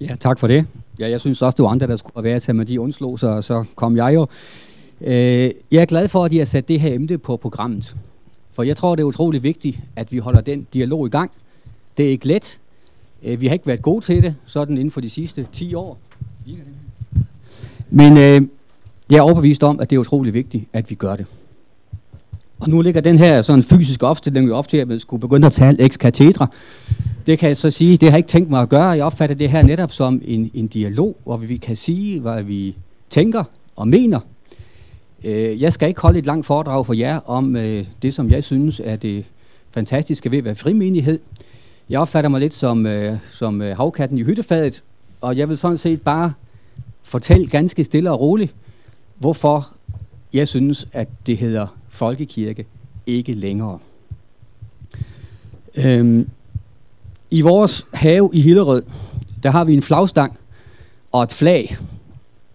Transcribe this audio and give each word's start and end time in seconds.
Ja, 0.00 0.14
tak 0.20 0.38
for 0.38 0.46
det. 0.46 0.66
Ja, 0.98 1.10
jeg 1.10 1.20
synes 1.20 1.42
også, 1.42 1.56
det 1.56 1.62
var 1.62 1.68
andre, 1.68 1.86
der 1.86 1.96
skulle 1.96 2.24
være 2.24 2.40
til, 2.40 2.54
men 2.54 2.66
de 2.66 2.80
undslog 2.80 3.18
sig, 3.18 3.30
og 3.30 3.44
så 3.44 3.64
kom 3.74 3.96
jeg 3.96 4.14
jo. 4.14 4.26
Øh, 5.00 5.50
jeg 5.70 5.82
er 5.82 5.84
glad 5.84 6.08
for, 6.08 6.24
at 6.24 6.30
de 6.30 6.38
har 6.38 6.44
sat 6.44 6.68
det 6.68 6.80
her 6.80 6.94
emne 6.94 7.18
på 7.18 7.36
programmet. 7.36 7.96
For 8.52 8.62
jeg 8.62 8.76
tror, 8.76 8.94
det 8.94 9.02
er 9.02 9.06
utrolig 9.06 9.42
vigtigt, 9.42 9.78
at 9.96 10.12
vi 10.12 10.18
holder 10.18 10.40
den 10.40 10.66
dialog 10.72 11.06
i 11.06 11.10
gang. 11.10 11.30
Det 11.96 12.06
er 12.06 12.10
ikke 12.10 12.26
let. 12.26 12.58
Øh, 13.22 13.40
vi 13.40 13.46
har 13.46 13.52
ikke 13.52 13.66
været 13.66 13.82
gode 13.82 14.04
til 14.04 14.22
det, 14.22 14.34
sådan 14.46 14.76
inden 14.76 14.90
for 14.90 15.00
de 15.00 15.10
sidste 15.10 15.46
10 15.52 15.74
år. 15.74 15.98
Men 17.90 18.16
øh, 18.16 18.48
jeg 19.10 19.18
er 19.18 19.22
overbevist 19.22 19.62
om, 19.62 19.80
at 19.80 19.90
det 19.90 19.96
er 19.96 20.00
utrolig 20.00 20.34
vigtigt, 20.34 20.64
at 20.72 20.90
vi 20.90 20.94
gør 20.94 21.16
det. 21.16 21.26
Og 22.60 22.68
nu 22.68 22.82
ligger 22.82 23.00
den 23.00 23.18
her 23.18 23.42
sådan 23.42 23.62
fysiske 23.62 24.06
opstilling 24.06 24.48
jo 24.48 24.56
op 24.56 24.68
til, 24.68 24.76
at 24.76 24.88
man 24.88 25.00
skulle 25.00 25.20
begynde 25.20 25.46
at 25.46 25.52
tale 25.52 25.84
ex 25.84 25.94
cathedra. 25.94 26.46
Det 27.26 27.38
kan 27.38 27.48
jeg 27.48 27.56
så 27.56 27.70
sige, 27.70 27.96
det 27.96 28.08
har 28.08 28.10
jeg 28.10 28.18
ikke 28.18 28.28
tænkt 28.28 28.50
mig 28.50 28.62
at 28.62 28.68
gøre. 28.68 28.86
Jeg 28.86 29.04
opfatter 29.04 29.36
det 29.36 29.50
her 29.50 29.62
netop 29.62 29.92
som 29.92 30.22
en, 30.24 30.50
en 30.54 30.66
dialog, 30.66 31.16
hvor 31.24 31.36
vi 31.36 31.56
kan 31.56 31.76
sige, 31.76 32.20
hvad 32.20 32.42
vi 32.42 32.76
tænker 33.10 33.44
og 33.76 33.88
mener. 33.88 34.20
Øh, 35.24 35.62
jeg 35.62 35.72
skal 35.72 35.88
ikke 35.88 36.00
holde 36.00 36.18
et 36.18 36.26
langt 36.26 36.46
foredrag 36.46 36.86
for 36.86 36.92
jer 36.94 37.20
om 37.26 37.56
øh, 37.56 37.84
det, 38.02 38.14
som 38.14 38.30
jeg 38.30 38.44
synes 38.44 38.80
er 38.84 38.96
det 38.96 39.24
fantastiske 39.70 40.30
ved 40.30 40.38
at 40.38 40.44
være 40.44 40.54
frimenighed. 40.54 41.18
Jeg 41.90 42.00
opfatter 42.00 42.30
mig 42.30 42.40
lidt 42.40 42.54
som, 42.54 42.86
øh, 42.86 43.16
som 43.32 43.62
øh, 43.62 43.76
havkatten 43.76 44.18
i 44.18 44.22
hyttefadet, 44.22 44.82
og 45.20 45.36
jeg 45.36 45.48
vil 45.48 45.58
sådan 45.58 45.78
set 45.78 46.02
bare 46.02 46.32
fortælle 47.02 47.46
ganske 47.46 47.84
stille 47.84 48.10
og 48.10 48.20
roligt, 48.20 48.54
hvorfor 49.18 49.68
jeg 50.32 50.48
synes, 50.48 50.88
at 50.92 51.08
det 51.26 51.36
hedder 51.36 51.66
folkekirke 51.90 52.66
ikke 53.06 53.32
længere. 53.32 53.78
Øhm, 55.74 56.28
I 57.30 57.40
vores 57.40 57.86
have 57.92 58.30
i 58.32 58.40
Hillerød, 58.40 58.82
der 59.42 59.50
har 59.50 59.64
vi 59.64 59.74
en 59.74 59.82
flagstang 59.82 60.38
og 61.12 61.22
et 61.22 61.32
flag, 61.32 61.76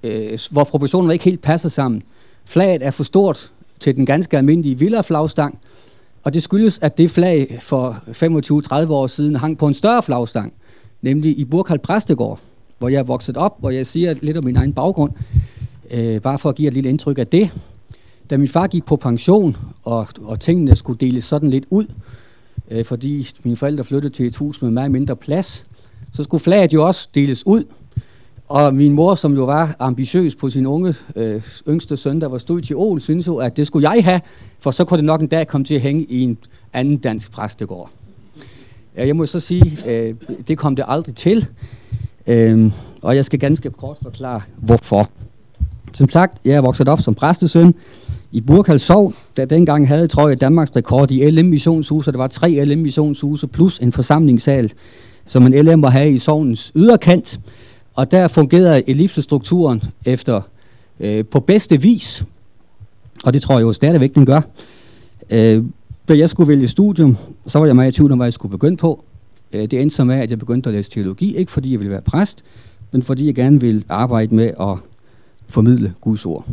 øh, 0.03 0.39
hvor 0.51 0.63
proportionerne 0.63 1.13
ikke 1.13 1.25
helt 1.25 1.41
passer 1.41 1.69
sammen. 1.69 2.03
Flaget 2.45 2.85
er 2.85 2.91
for 2.91 3.03
stort 3.03 3.51
til 3.79 3.95
den 3.95 4.05
ganske 4.05 4.37
almindelige 4.37 4.79
villa-flagstang, 4.79 5.59
og 6.23 6.33
det 6.33 6.43
skyldes, 6.43 6.79
at 6.81 6.97
det 6.97 7.11
flag 7.11 7.57
for 7.61 8.03
25-30 8.07 8.91
år 8.91 9.07
siden 9.07 9.35
hang 9.35 9.57
på 9.57 9.67
en 9.67 9.73
større 9.73 10.03
flagstang, 10.03 10.53
nemlig 11.01 11.39
i 11.39 11.45
Burkhald 11.45 11.79
Præstegård, 11.79 12.39
hvor 12.77 12.89
jeg 12.89 12.99
er 12.99 13.03
vokset 13.03 13.37
op, 13.37 13.59
hvor 13.59 13.69
jeg 13.69 13.87
siger 13.87 14.15
lidt 14.21 14.37
om 14.37 14.43
min 14.43 14.55
egen 14.55 14.73
baggrund, 14.73 15.11
øh, 15.91 16.21
bare 16.21 16.39
for 16.39 16.49
at 16.49 16.55
give 16.55 16.67
et 16.67 16.73
lille 16.73 16.89
indtryk 16.89 17.17
af 17.17 17.27
det. 17.27 17.49
Da 18.29 18.37
min 18.37 18.47
far 18.47 18.67
gik 18.67 18.85
på 18.85 18.95
pension, 18.95 19.57
og, 19.83 20.07
og 20.23 20.39
tingene 20.39 20.75
skulle 20.75 20.99
deles 20.99 21.23
sådan 21.23 21.49
lidt 21.49 21.65
ud, 21.69 21.85
øh, 22.71 22.85
fordi 22.85 23.29
mine 23.43 23.57
forældre 23.57 23.83
flyttede 23.83 24.13
til 24.13 24.25
et 24.25 24.35
hus 24.35 24.61
med 24.61 24.71
meget 24.71 24.91
mindre 24.91 25.15
plads, 25.15 25.65
så 26.13 26.23
skulle 26.23 26.41
flaget 26.41 26.73
jo 26.73 26.87
også 26.87 27.09
deles 27.15 27.47
ud. 27.47 27.63
Og 28.47 28.75
min 28.75 28.93
mor, 28.93 29.15
som 29.15 29.33
jo 29.33 29.45
var 29.45 29.75
ambitiøs 29.79 30.35
på 30.35 30.49
sin 30.49 30.65
unge 30.65 30.95
øh, 31.15 31.41
yngste 31.67 31.97
søn, 31.97 32.21
der 32.21 32.27
var 32.27 32.37
stod 32.37 32.61
til 32.61 32.75
Ål, 32.75 33.01
synes 33.01 33.27
jo, 33.27 33.37
at 33.37 33.57
det 33.57 33.67
skulle 33.67 33.91
jeg 33.91 34.03
have, 34.03 34.21
for 34.59 34.71
så 34.71 34.85
kunne 34.85 34.97
det 34.97 35.05
nok 35.05 35.21
en 35.21 35.27
dag 35.27 35.47
komme 35.47 35.65
til 35.65 35.73
at 35.73 35.81
hænge 35.81 36.03
i 36.03 36.21
en 36.21 36.37
anden 36.73 36.97
dansk 36.97 37.31
præstegård. 37.31 37.89
Jeg 38.95 39.15
må 39.15 39.25
så 39.25 39.39
sige, 39.39 39.77
øh, 39.87 40.15
det 40.47 40.57
kom 40.57 40.75
det 40.75 40.85
aldrig 40.87 41.15
til, 41.15 41.47
øh, 42.27 42.71
og 43.01 43.15
jeg 43.15 43.25
skal 43.25 43.39
ganske 43.39 43.69
kort 43.69 43.97
forklare, 44.01 44.41
hvorfor. 44.57 45.09
Som 45.93 46.09
sagt, 46.09 46.37
jeg 46.45 46.55
er 46.55 46.61
vokset 46.61 46.89
op 46.89 47.01
som 47.01 47.15
præstesøn 47.15 47.75
i 48.35 48.41
Burkald 48.41 48.79
Sov, 48.79 49.13
der 49.37 49.45
dengang 49.45 49.87
havde, 49.87 50.07
tror 50.07 50.27
jeg, 50.27 50.41
Danmarks 50.41 50.75
rekord 50.75 51.11
i 51.11 51.29
LM 51.29 51.45
missionshuse, 51.45 52.11
der 52.11 52.17
var 52.17 52.27
tre 52.27 52.65
LM 52.65 52.79
missionshuse 52.79 53.47
plus 53.47 53.79
en 53.79 53.91
forsamlingssal, 53.91 54.73
som 55.25 55.45
en 55.45 55.65
LM 55.65 55.81
var 55.81 55.89
have 55.89 56.11
i 56.11 56.19
sovnens 56.19 56.71
yderkant. 56.75 57.39
Og 57.93 58.11
der 58.11 58.27
fungerede 58.27 58.89
ellipsestrukturen 58.89 59.83
efter 60.05 60.41
øh, 60.99 61.25
på 61.25 61.39
bedste 61.39 61.81
vis, 61.81 62.23
og 63.25 63.33
det 63.33 63.41
tror 63.41 63.55
jeg 63.55 63.61
jo 63.61 63.73
stadigvæk, 63.73 64.15
den 64.15 64.25
gør. 64.25 64.41
Øh, 65.29 65.63
da 66.09 66.17
jeg 66.17 66.29
skulle 66.29 66.47
vælge 66.47 66.67
studium, 66.67 67.17
så 67.47 67.59
var 67.59 67.65
jeg 67.65 67.75
meget 67.75 67.91
i 67.91 67.95
tvivl 67.95 68.11
om, 68.11 68.17
hvad 68.17 68.27
jeg 68.27 68.33
skulle 68.33 68.51
begynde 68.51 68.77
på. 68.77 69.03
Øh, 69.53 69.61
det 69.61 69.81
endte 69.81 69.95
så 69.95 70.03
med, 70.03 70.19
at 70.19 70.29
jeg 70.29 70.39
begyndte 70.39 70.69
at 70.69 70.75
læse 70.75 70.91
teologi, 70.91 71.35
ikke 71.35 71.51
fordi 71.51 71.71
jeg 71.71 71.79
ville 71.79 71.91
være 71.91 72.01
præst, 72.01 72.43
men 72.91 73.03
fordi 73.03 73.25
jeg 73.25 73.35
gerne 73.35 73.61
ville 73.61 73.83
arbejde 73.89 74.35
med 74.35 74.51
at 74.59 74.77
formidle 75.47 75.93
Guds 76.01 76.25
ord. 76.25 76.45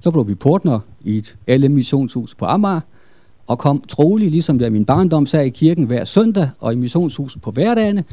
Så 0.00 0.10
blev 0.10 0.28
vi 0.28 0.34
portner 0.34 0.80
i 1.04 1.18
et 1.18 1.36
LM 1.48 1.70
missionshus 1.70 2.34
på 2.34 2.44
Amager, 2.44 2.80
og 3.46 3.58
kom 3.58 3.82
trolig, 3.88 4.30
ligesom 4.30 4.60
jeg 4.60 4.72
min 4.72 4.84
barndom 4.84 5.26
sagde 5.26 5.46
i 5.46 5.50
kirken 5.50 5.84
hver 5.84 6.04
søndag, 6.04 6.50
og 6.60 6.72
i 6.72 6.76
missionshuset 6.76 7.42
på 7.42 7.50
hverdagene. 7.50 8.04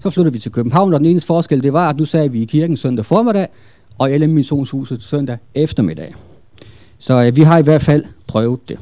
Så 0.00 0.10
flyttede 0.10 0.32
vi 0.32 0.38
til 0.38 0.52
København, 0.52 0.94
og 0.94 1.00
den 1.00 1.06
eneste 1.06 1.26
forskel, 1.26 1.62
det 1.62 1.72
var, 1.72 1.88
at 1.88 1.96
nu 1.96 2.04
sagde 2.04 2.32
vi 2.32 2.42
i 2.42 2.44
kirken 2.44 2.76
søndag 2.76 3.06
formiddag, 3.06 3.48
og 3.98 4.12
i 4.12 4.18
LM 4.18 4.30
missionshuset 4.30 5.02
søndag 5.02 5.38
eftermiddag. 5.54 6.14
Så 6.98 7.24
øh, 7.24 7.36
vi 7.36 7.42
har 7.42 7.58
i 7.58 7.62
hvert 7.62 7.82
fald 7.82 8.04
prøvet 8.26 8.60
det. 8.68 8.78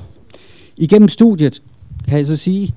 Igennem 0.77 1.09
studiet 1.09 1.63
kan 2.09 2.19
jeg 2.19 2.27
så 2.27 2.37
sige, 2.37 2.75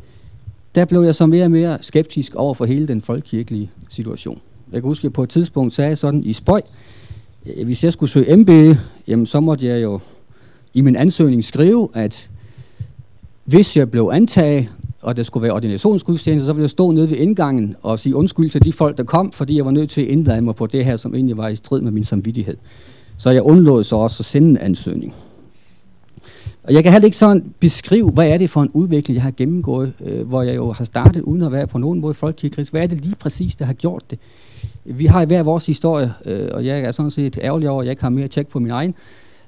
der 0.76 0.86
blev 0.86 1.02
jeg 1.02 1.16
så 1.16 1.26
mere 1.26 1.44
og 1.44 1.52
mere 1.52 1.78
skeptisk 1.82 2.36
over 2.36 2.54
for 2.54 2.66
hele 2.66 2.88
den 2.88 3.02
folkekirkelige 3.02 3.72
situation. 3.90 4.42
Jeg 4.72 4.82
kan 4.82 4.88
huske, 4.88 5.02
at 5.02 5.04
jeg 5.04 5.14
på 5.14 5.24
et 5.24 5.30
tidspunkt 5.30 5.76
sagde 5.76 5.96
sådan 5.96 6.24
i 6.24 6.34
spøj, 6.34 6.62
hvis 7.44 7.84
jeg 7.84 7.94
skulle 7.94 8.10
søge 8.10 8.36
MBA, 8.36 8.76
jamen 9.08 9.26
så 9.26 9.40
måtte 9.40 9.66
jeg 9.66 9.84
jo 9.84 10.00
i 10.74 10.82
min 10.82 10.96
ansøgning 10.96 11.44
skrive, 11.44 11.90
at 11.94 12.30
hvis 13.44 13.78
jeg 13.78 13.92
blev 13.92 14.10
antaget, 14.14 14.68
og 15.02 15.18
der 15.18 15.24
skulle 15.24 15.44
være 15.44 15.54
ordinationsgudstjeneste, 15.54 16.46
så 16.46 16.54
ville 16.54 16.64
jeg 16.64 16.70
stå 16.70 16.92
nede 16.92 17.10
ved 17.10 17.18
indgangen 17.18 17.76
og 17.82 18.00
sige 18.00 18.16
undskyld 18.16 18.50
til 18.50 18.64
de 18.64 18.74
folk, 18.74 18.98
der 18.98 19.04
kom, 19.04 19.32
fordi 19.32 19.58
jeg 19.58 19.66
var 19.66 19.72
nødt 19.72 19.90
til 19.90 20.02
at 20.02 20.08
indlade 20.08 20.42
mig 20.42 20.56
på 20.56 20.68
det 20.68 20.86
her, 20.86 20.98
som 20.98 21.16
egentlig 21.16 21.38
var 21.38 21.48
i 21.48 21.56
strid 21.56 21.82
med 21.82 21.92
min 21.92 22.04
samvittighed. 22.04 22.58
Så 23.18 23.30
jeg 23.30 23.42
undlod 23.42 23.84
så 23.84 23.96
også 23.96 24.22
at 24.22 24.26
sende 24.26 24.50
en 24.50 24.58
ansøgning. 24.58 25.14
Og 26.64 26.74
jeg 26.74 26.84
kan 26.84 26.92
heller 26.92 27.06
ikke 27.06 27.18
sådan 27.18 27.54
beskrive, 27.60 28.10
hvad 28.10 28.28
er 28.28 28.38
det 28.38 28.50
for 28.50 28.62
en 28.62 28.70
udvikling, 28.74 29.16
jeg 29.16 29.24
har 29.24 29.32
gennemgået, 29.32 29.94
øh, 30.06 30.28
hvor 30.28 30.42
jeg 30.44 30.56
jo 30.56 30.72
har 30.72 30.86
startet 30.86 31.22
uden 31.22 31.42
at 31.42 31.52
være 31.52 31.68
på 31.68 31.78
nogen 31.78 32.00
måde 32.00 32.14
folkekirkerisk. 32.14 32.72
Hvad 32.72 32.84
er 32.84 32.88
det 32.88 33.02
lige 33.02 33.16
præcis, 33.16 33.56
der 33.56 33.66
har 33.66 33.74
gjort 33.74 34.04
det? 34.10 34.20
Vi 34.86 35.06
har 35.06 35.22
i 35.22 35.26
hver 35.26 35.44
vores 35.44 35.66
historie, 35.66 36.14
øh, 36.26 36.50
og 36.52 36.66
jeg 36.66 36.80
er 36.80 36.92
sådan 36.92 37.12
set 37.12 37.40
ærgerlig 37.42 37.70
over, 37.70 37.82
at 37.82 37.86
jeg 37.86 37.92
ikke 37.92 38.04
har 38.04 38.10
mere 38.10 38.28
tjek 38.28 38.48
på 38.48 38.60
min 38.60 38.72
egen. 38.72 38.96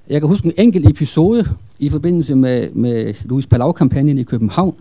Jeg 0.09 0.21
kan 0.21 0.27
huske 0.27 0.45
en 0.45 0.53
enkelt 0.57 0.89
episode 0.89 1.45
i 1.79 1.89
forbindelse 1.89 2.35
med, 2.35 2.69
med 2.71 3.13
Louis 3.23 3.47
Palau-kampagnen 3.47 4.17
i 4.17 4.23
København, 4.23 4.75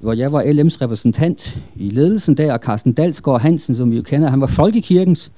hvor 0.00 0.12
jeg 0.12 0.32
var 0.32 0.42
LM's 0.42 0.82
repræsentant 0.82 1.58
i 1.76 1.90
ledelsen 1.90 2.36
der, 2.36 2.52
og 2.52 2.58
Carsten 2.58 2.92
Dalsgaard 2.92 3.40
Hansen, 3.40 3.74
som 3.74 3.90
vi 3.90 3.96
jo 3.96 4.02
kender, 4.02 4.30
han 4.30 4.40
var 4.40 4.46
folkekirkens, 4.46 5.32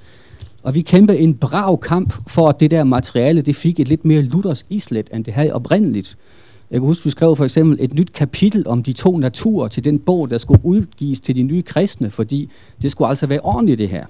og 0.63 0.75
vi 0.75 0.83
kæmpede 0.83 1.19
en 1.19 1.35
brav 1.35 1.81
kamp 1.81 2.15
for, 2.27 2.49
at 2.49 2.61
det 2.61 2.71
der 2.71 2.85
materiale, 2.85 3.43
det 3.43 3.57
fik 3.57 3.81
et 3.81 3.89
lidt 3.89 4.05
mere 4.05 4.23
luthersk 4.23 4.67
islet, 4.71 5.11
end 5.15 5.25
det 5.25 5.35
havde 5.35 5.53
oprindeligt. 5.53 6.17
Jeg 6.71 6.81
kan 6.81 6.87
huske, 6.87 7.05
vi 7.05 7.11
skrev 7.11 7.37
for 7.37 7.45
eksempel 7.45 7.79
et 7.81 7.95
nyt 7.95 8.13
kapitel 8.13 8.69
om 8.69 8.83
de 8.83 8.93
to 8.93 9.19
naturer 9.19 9.69
til 9.69 9.85
den 9.85 9.99
bog, 9.99 10.31
der 10.31 10.39
skulle 10.39 10.61
udgives 10.65 11.21
til 11.21 11.37
de 11.37 11.43
nye 11.43 11.63
kristne, 11.63 12.11
fordi 12.11 12.51
det 12.83 12.91
skulle 12.91 13.09
altså 13.09 13.27
være 13.27 13.41
ordentligt 13.41 13.79
det 13.79 13.89
her. 13.89 14.07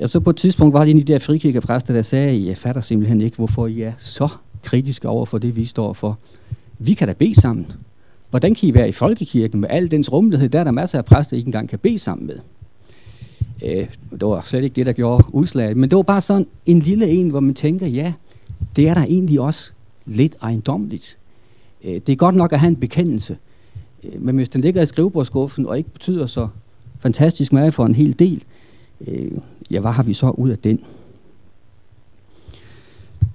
Og 0.00 0.10
så 0.10 0.20
på 0.20 0.30
et 0.30 0.36
tidspunkt 0.36 0.72
var 0.74 0.84
det 0.84 0.90
en 0.90 0.98
af 0.98 1.06
de 1.06 1.12
der 1.12 1.18
frikirkepræster, 1.18 1.94
der 1.94 2.02
sagde, 2.02 2.46
jeg 2.46 2.56
fatter 2.56 2.80
simpelthen 2.80 3.20
ikke, 3.20 3.36
hvorfor 3.36 3.66
I 3.66 3.82
er 3.82 3.92
så 3.98 4.28
kritiske 4.62 5.08
over 5.08 5.26
for 5.26 5.38
det, 5.38 5.56
vi 5.56 5.64
står 5.64 5.92
for. 5.92 6.18
Vi 6.78 6.94
kan 6.94 7.08
da 7.08 7.14
bede 7.14 7.40
sammen. 7.40 7.66
Hvordan 8.30 8.54
kan 8.54 8.68
I 8.68 8.74
være 8.74 8.88
i 8.88 8.92
folkekirken 8.92 9.60
med 9.60 9.68
al 9.70 9.90
dens 9.90 10.12
rummelighed? 10.12 10.48
Der 10.48 10.60
er 10.60 10.64
der 10.64 10.70
masser 10.70 10.98
af 10.98 11.04
præster, 11.04 11.34
I 11.34 11.38
ikke 11.38 11.48
engang 11.48 11.68
kan 11.68 11.78
bede 11.78 11.98
sammen 11.98 12.26
med. 12.26 12.38
Øh, 13.62 13.88
det 14.10 14.26
var 14.26 14.42
slet 14.44 14.64
ikke 14.64 14.74
det, 14.74 14.86
der 14.86 14.92
gjorde 14.92 15.24
udslaget. 15.32 15.76
Men 15.76 15.90
det 15.90 15.96
var 15.96 16.02
bare 16.02 16.20
sådan 16.20 16.46
en 16.66 16.78
lille 16.78 17.08
en, 17.08 17.28
hvor 17.28 17.40
man 17.40 17.54
tænker, 17.54 17.86
ja, 17.86 18.12
det 18.76 18.88
er 18.88 18.94
der 18.94 19.02
egentlig 19.02 19.40
også 19.40 19.70
lidt 20.06 20.36
ejendomligt. 20.42 21.16
Øh, 21.84 21.94
det 21.94 22.08
er 22.08 22.16
godt 22.16 22.34
nok 22.34 22.52
at 22.52 22.60
have 22.60 22.68
en 22.68 22.76
bekendelse, 22.76 23.36
øh, 24.04 24.22
men 24.22 24.36
hvis 24.36 24.48
den 24.48 24.60
ligger 24.60 24.82
i 24.82 24.86
skrivebordskuffen 24.86 25.66
og 25.66 25.78
ikke 25.78 25.90
betyder 25.90 26.26
så 26.26 26.48
fantastisk 27.00 27.52
meget 27.52 27.74
for 27.74 27.86
en 27.86 27.94
hel 27.94 28.18
del, 28.18 28.44
øh, 29.06 29.30
ja, 29.70 29.80
hvad 29.80 29.90
har 29.90 30.02
vi 30.02 30.14
så 30.14 30.30
ud 30.30 30.50
af 30.50 30.58
den? 30.58 30.84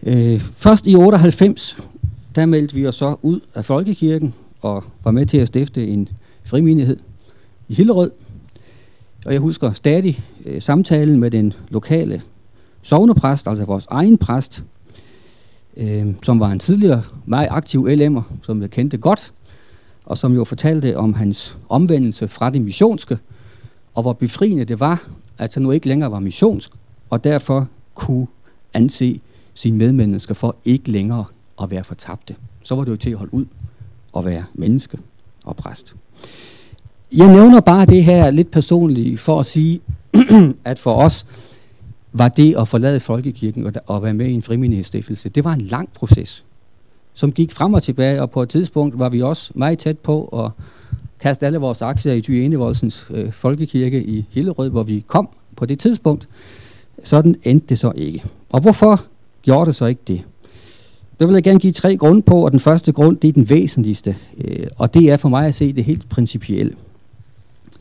Øh, 0.03 0.41
først 0.55 0.87
i 0.87 0.95
98, 0.95 1.77
der 2.35 2.45
meldte 2.45 2.75
vi 2.75 2.87
os 2.87 2.95
så 2.95 3.15
ud 3.21 3.39
af 3.55 3.65
Folkekirken 3.65 4.33
og 4.61 4.83
var 5.03 5.11
med 5.11 5.25
til 5.25 5.37
at 5.37 5.47
stifte 5.47 5.87
en 5.87 6.09
frimenighed 6.43 6.97
i 7.67 7.73
Hillerød. 7.73 8.11
Og 9.27 9.33
jeg 9.33 9.41
husker 9.41 9.71
stadig 9.71 10.23
øh, 10.45 10.61
samtalen 10.61 11.19
med 11.19 11.31
den 11.31 11.53
lokale 11.69 12.21
sovnepræst, 12.81 13.47
altså 13.47 13.65
vores 13.65 13.87
egen 13.89 14.17
præst, 14.17 14.63
øh, 15.77 16.07
som 16.23 16.39
var 16.39 16.51
en 16.51 16.59
tidligere 16.59 17.03
meget 17.25 17.47
aktiv 17.51 17.87
LM'er, 17.87 18.21
som 18.41 18.61
jeg 18.61 18.69
kendte 18.69 18.97
godt, 18.97 19.33
og 20.05 20.17
som 20.17 20.33
jo 20.33 20.43
fortalte 20.43 20.97
om 20.97 21.13
hans 21.13 21.57
omvendelse 21.69 22.27
fra 22.27 22.49
det 22.49 22.61
missionske, 22.61 23.17
og 23.93 24.01
hvor 24.01 24.13
befriende 24.13 24.65
det 24.65 24.79
var, 24.79 25.07
at 25.37 25.53
han 25.53 25.63
nu 25.63 25.71
ikke 25.71 25.87
længere 25.87 26.11
var 26.11 26.19
missionsk, 26.19 26.71
og 27.09 27.23
derfor 27.23 27.67
kunne 27.95 28.27
anse 28.73 29.21
sine 29.53 29.77
medmennesker 29.77 30.33
for 30.33 30.55
ikke 30.65 30.91
længere 30.91 31.25
at 31.61 31.71
være 31.71 31.83
fortabte. 31.83 32.35
Så 32.63 32.75
var 32.75 32.83
det 32.83 32.91
jo 32.91 32.97
til 32.97 33.09
at 33.09 33.17
holde 33.17 33.33
ud 33.33 33.45
og 34.13 34.25
være 34.25 34.45
menneske 34.53 34.97
og 35.43 35.55
præst. 35.55 35.95
Jeg 37.11 37.27
nævner 37.27 37.59
bare 37.59 37.85
det 37.85 38.03
her 38.03 38.29
lidt 38.29 38.51
personligt 38.51 39.19
for 39.19 39.39
at 39.39 39.45
sige, 39.45 39.81
at 40.65 40.79
for 40.79 40.93
os 40.93 41.25
var 42.13 42.27
det 42.27 42.55
at 42.57 42.67
forlade 42.67 42.99
folkekirken 42.99 43.65
og, 43.65 43.73
og 43.85 44.03
være 44.03 44.13
med 44.13 44.25
i 44.25 44.33
en 44.33 44.41
frimenighedsstiftelse, 44.41 45.29
det 45.29 45.43
var 45.43 45.53
en 45.53 45.61
lang 45.61 45.89
proces, 45.93 46.43
som 47.13 47.31
gik 47.31 47.51
frem 47.51 47.73
og 47.73 47.83
tilbage, 47.83 48.21
og 48.21 48.31
på 48.31 48.41
et 48.41 48.49
tidspunkt 48.49 48.99
var 48.99 49.09
vi 49.09 49.21
også 49.21 49.51
meget 49.55 49.79
tæt 49.79 49.99
på 49.99 50.25
at 50.25 50.51
kaste 51.19 51.45
alle 51.45 51.57
vores 51.57 51.81
aktier 51.81 52.13
i 52.13 52.21
Dyenevoldsens 52.21 53.07
øh, 53.09 53.31
folkekirke 53.31 54.03
i 54.03 54.25
Hillerød, 54.31 54.69
hvor 54.69 54.83
vi 54.83 55.03
kom 55.07 55.29
på 55.55 55.65
det 55.65 55.79
tidspunkt. 55.79 56.27
Sådan 57.03 57.35
endte 57.43 57.67
det 57.69 57.79
så 57.79 57.91
ikke. 57.95 58.23
Og 58.49 58.61
hvorfor 58.61 59.01
gjorde 59.41 59.65
det 59.65 59.75
så 59.75 59.85
ikke 59.85 60.01
det? 60.07 60.21
Det 61.19 61.27
vil 61.27 61.33
jeg 61.33 61.43
gerne 61.43 61.59
give 61.59 61.73
tre 61.73 61.97
grunde 61.97 62.21
på, 62.21 62.45
og 62.45 62.51
den 62.51 62.59
første 62.59 62.91
grund, 62.91 63.17
det 63.17 63.27
er 63.27 63.33
den 63.33 63.49
væsentligste, 63.49 64.15
øh, 64.37 64.67
og 64.77 64.93
det 64.93 65.11
er 65.11 65.17
for 65.17 65.29
mig 65.29 65.47
at 65.47 65.55
se 65.55 65.73
det 65.73 65.83
helt 65.83 66.09
principielle. 66.09 66.75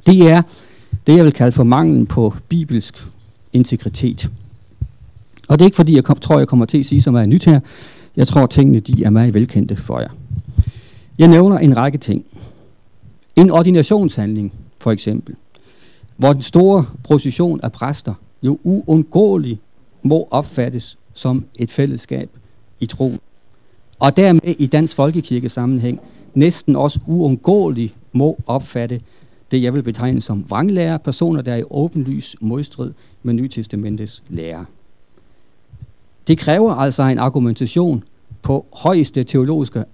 Det 0.06 0.30
er 0.30 0.42
det, 1.06 1.16
jeg 1.16 1.24
vil 1.24 1.32
kalde 1.32 1.52
for 1.52 1.64
manglen 1.64 2.06
på 2.06 2.34
bibelsk 2.48 3.06
integritet. 3.52 4.30
Og 5.48 5.58
det 5.58 5.64
er 5.64 5.66
ikke 5.66 5.76
fordi, 5.76 5.94
jeg 5.94 6.04
kom, 6.04 6.18
tror, 6.18 6.38
jeg 6.38 6.48
kommer 6.48 6.66
til 6.66 6.78
at 6.78 6.86
sige 6.86 7.02
så 7.02 7.10
meget 7.10 7.28
nyt 7.28 7.44
her. 7.44 7.60
Jeg 8.16 8.28
tror, 8.28 8.46
tingene 8.46 8.80
de 8.80 9.04
er 9.04 9.10
meget 9.10 9.34
velkendte 9.34 9.76
for 9.76 10.00
jer. 10.00 10.08
Jeg 11.18 11.28
nævner 11.28 11.58
en 11.58 11.76
række 11.76 11.98
ting. 11.98 12.24
En 13.36 13.50
ordinationshandling, 13.50 14.52
for 14.78 14.90
eksempel, 14.92 15.34
hvor 16.16 16.32
den 16.32 16.42
store 16.42 16.86
procession 17.02 17.60
af 17.62 17.72
præster 17.72 18.14
jo 18.42 18.58
uundgåeligt 18.64 19.60
må 20.02 20.28
opfattes 20.30 20.98
som 21.14 21.44
et 21.54 21.70
fællesskab 21.70 22.30
i 22.80 22.86
tro. 22.86 23.12
Og 23.98 24.16
dermed 24.16 24.54
i 24.58 24.66
dansk 24.66 24.96
folkekirke 24.96 25.48
sammenhæng 25.48 26.00
næsten 26.34 26.76
også 26.76 27.00
uundgåeligt 27.06 27.94
må 28.12 28.38
opfatte 28.46 29.00
det, 29.50 29.62
jeg 29.62 29.74
vil 29.74 29.82
betegne 29.82 30.20
som 30.20 30.44
vranglærer, 30.48 30.98
personer, 30.98 31.42
der 31.42 31.52
er 31.52 31.56
i 31.56 31.64
åbenlys 31.70 32.36
modstrid 32.40 32.92
med 33.22 33.34
Nytestamentets 33.34 34.22
lære. 34.28 34.64
Det 36.26 36.38
kræver 36.38 36.74
altså 36.74 37.02
en 37.02 37.18
argumentation 37.18 38.04
på 38.42 38.66
højeste 38.72 39.24
teologiske 39.24 39.84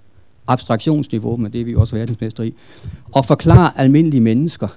abstraktionsniveau, 0.47 1.37
men 1.37 1.53
det 1.53 1.61
er 1.61 1.65
vi 1.65 1.75
også 1.75 1.97
verdensmester 1.97 2.43
i, 2.43 2.55
og 3.13 3.25
forklare 3.25 3.79
almindelige 3.79 4.21
mennesker, 4.21 4.69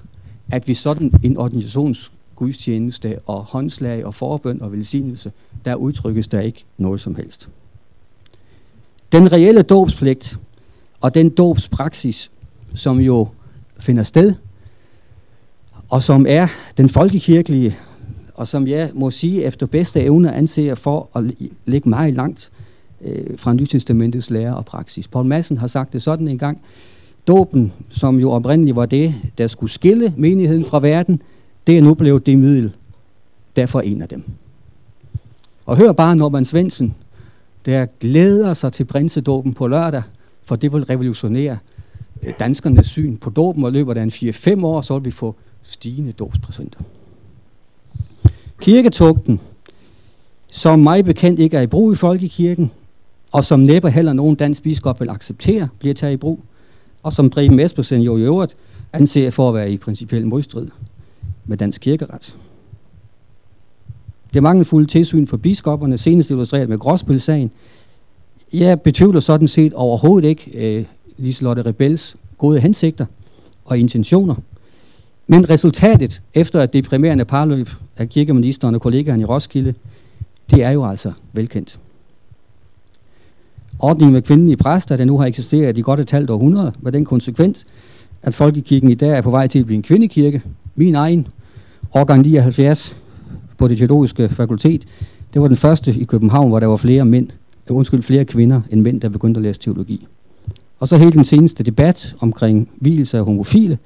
at 0.52 0.68
vi 0.68 0.74
sådan 0.74 1.14
en 1.24 1.38
organisationsgudstjeneste 1.38 3.20
og 3.26 3.44
håndslag 3.44 4.06
og 4.06 4.14
forbøn 4.14 4.62
og 4.62 4.72
velsignelse, 4.72 5.32
der 5.66 5.76
udtrykkes 5.76 6.28
der 6.28 6.42
ikke 6.42 6.64
noget 6.78 7.02
som 7.02 7.16
helst. 7.16 7.50
Den 9.12 9.32
reelle 9.32 9.62
dåbspligt 9.62 10.38
og 11.02 11.14
den 11.14 11.30
dåbspraksis, 11.30 12.32
som 12.76 13.00
jo 13.00 13.28
finder 13.80 14.04
sted, 14.04 14.34
og 15.96 16.04
som 16.04 16.26
er 16.30 16.48
den 16.78 16.90
folkekirkelige, 16.90 17.78
og 18.34 18.48
som 18.48 18.68
jeg 18.68 18.90
må 18.94 19.12
sige 19.12 19.44
efter 19.44 19.66
bedste 19.66 20.02
evne 20.02 20.34
anser 20.34 20.76
for 20.76 21.10
at 21.16 21.24
ligge 21.66 21.90
meget 21.90 22.14
langt 22.14 22.52
øh, 23.02 23.38
fra 23.38 23.54
Nytestamentets 23.54 24.30
lære 24.30 24.56
og 24.56 24.66
praksis. 24.66 25.08
Paul 25.08 25.26
Madsen 25.26 25.58
har 25.58 25.68
sagt 25.68 25.94
det 25.94 26.02
sådan 26.02 26.28
en 26.28 26.38
gang, 26.38 26.62
dåben, 27.28 27.74
som 27.90 28.20
jo 28.20 28.32
oprindeligt 28.32 28.76
var 28.76 28.86
det, 28.86 29.16
der 29.38 29.48
skulle 29.48 29.72
skille 29.72 30.14
menigheden 30.18 30.66
fra 30.66 30.80
verden, 30.80 31.22
det 31.68 31.78
er 31.78 31.82
nu 31.82 31.94
blevet 31.94 32.26
det 32.26 32.38
middel, 32.38 32.72
der 33.56 33.66
forener 33.66 34.06
dem. 34.06 34.24
Og 35.66 35.78
hør 35.78 35.92
bare 35.92 36.16
Norman 36.16 36.46
Svendsen, 36.46 36.96
der 37.66 37.86
glæder 38.00 38.54
sig 38.54 38.74
til 38.74 38.86
prinsedåben 38.86 39.54
på 39.54 39.68
lørdag, 39.68 40.04
for 40.44 40.56
det 40.56 40.74
vil 40.74 40.84
revolutionere 40.84 41.58
øh, 42.24 42.34
danskernes 42.40 42.88
syn 42.88 43.18
på 43.18 43.30
dåben, 43.30 43.64
og 43.64 43.72
løber 43.72 43.94
der 43.94 44.04
en 44.04 44.10
4-5 44.10 44.66
år, 44.66 44.82
så 44.82 44.94
vil 45.00 45.06
vi 45.06 45.12
få 45.12 45.36
stigende 45.66 46.12
dåbsprocenter. 46.12 46.80
Kirketugten, 48.62 49.40
som 50.52 50.80
mig 50.80 51.06
bekendt 51.06 51.40
ikke 51.40 51.58
er 51.58 51.62
i 51.62 51.68
brug 51.68 51.94
i 51.94 51.96
folkekirken, 51.96 52.72
og 53.32 53.46
som 53.46 53.60
næppe 53.60 53.92
heller 53.92 54.14
nogen 54.14 54.36
dansk 54.36 54.64
biskop 54.64 55.00
vil 55.00 55.10
acceptere, 55.10 55.68
bliver 55.80 55.94
taget 55.94 56.14
i 56.14 56.18
brug, 56.18 56.40
og 57.04 57.14
som 57.14 57.30
Preben 57.30 57.60
Espersen 57.60 58.02
jo 58.02 58.18
i 58.18 58.22
øvrigt 58.22 58.56
anser 58.94 59.30
for 59.30 59.50
at 59.50 59.56
være 59.56 59.72
i 59.72 59.78
principiel 59.78 60.28
modstrid 60.28 60.68
med 61.46 61.58
dansk 61.58 61.82
kirkeret. 61.82 62.38
Det 64.34 64.44
mangelfulde 64.44 64.88
tilsyn 64.88 65.28
for 65.28 65.38
biskopperne, 65.38 65.98
senest 65.98 66.30
illustreret 66.30 66.70
med 66.70 66.78
Gråsbøl-sagen. 66.78 67.52
Jeg 68.54 68.82
betvivler 68.82 69.20
sådan 69.20 69.48
set 69.48 69.74
overhovedet 69.74 70.28
ikke 70.28 70.52
øh, 70.54 70.86
Liselotte 71.18 71.62
Rebels 71.62 72.16
gode 72.38 72.60
hensigter 72.60 73.06
og 73.66 73.80
intentioner. 73.80 74.36
Men 75.28 75.50
resultatet 75.50 76.22
efter 76.34 76.62
et 76.62 76.74
deprimerende 76.74 77.26
parløb 77.26 77.70
af 77.98 78.10
kirkeministeren 78.10 78.76
og 78.76 78.82
kollegaerne 78.82 79.22
i 79.22 79.26
Roskilde, 79.26 79.74
det 80.52 80.64
er 80.64 80.72
jo 80.72 80.86
altså 80.86 81.12
velkendt. 81.34 81.80
Ordningen 83.80 84.14
med 84.14 84.22
kvinden 84.22 84.50
i 84.50 84.56
præster, 84.56 84.98
der 84.98 85.06
nu 85.06 85.18
har 85.18 85.26
eksisteret 85.26 85.78
i 85.78 85.82
godt 85.82 86.00
et 86.00 86.12
halvt 86.12 86.30
århundrede, 86.30 86.74
var 86.80 86.92
den 86.92 87.06
konsekvens, 87.06 87.66
at 88.22 88.34
folkekirken 88.34 88.90
i 88.90 88.96
dag 88.96 89.10
er 89.10 89.22
på 89.22 89.30
vej 89.30 89.48
til 89.48 89.60
at 89.60 89.66
blive 89.66 89.76
en 89.76 89.84
kvindekirke. 89.84 90.42
Min 90.76 90.96
egen, 90.96 91.28
årgang 91.94 92.22
79, 92.22 92.96
på 93.58 93.68
det 93.68 93.78
teologiske 93.78 94.30
fakultet, 94.30 94.86
det 95.34 95.42
var 95.42 95.48
den 95.48 95.58
første 95.58 95.92
i 95.92 96.04
København, 96.04 96.50
hvor 96.50 96.60
der 96.60 96.68
var 96.68 96.78
flere 96.78 97.06
mænd, 97.06 97.30
øh, 97.70 97.76
undskyld, 97.76 98.02
flere 98.02 98.26
kvinder 98.26 98.62
end 98.70 98.82
mænd, 98.82 99.02
der 99.02 99.10
begyndte 99.10 99.38
at 99.38 99.42
læse 99.42 99.60
teologi. 99.60 100.08
Og 100.80 100.88
så 100.88 100.98
hele 100.98 101.12
den 101.12 101.26
seneste 101.26 101.64
debat 101.64 102.16
omkring 102.20 102.70
hvilelse 102.76 103.18
af 103.18 103.26
homofile. 103.26 103.78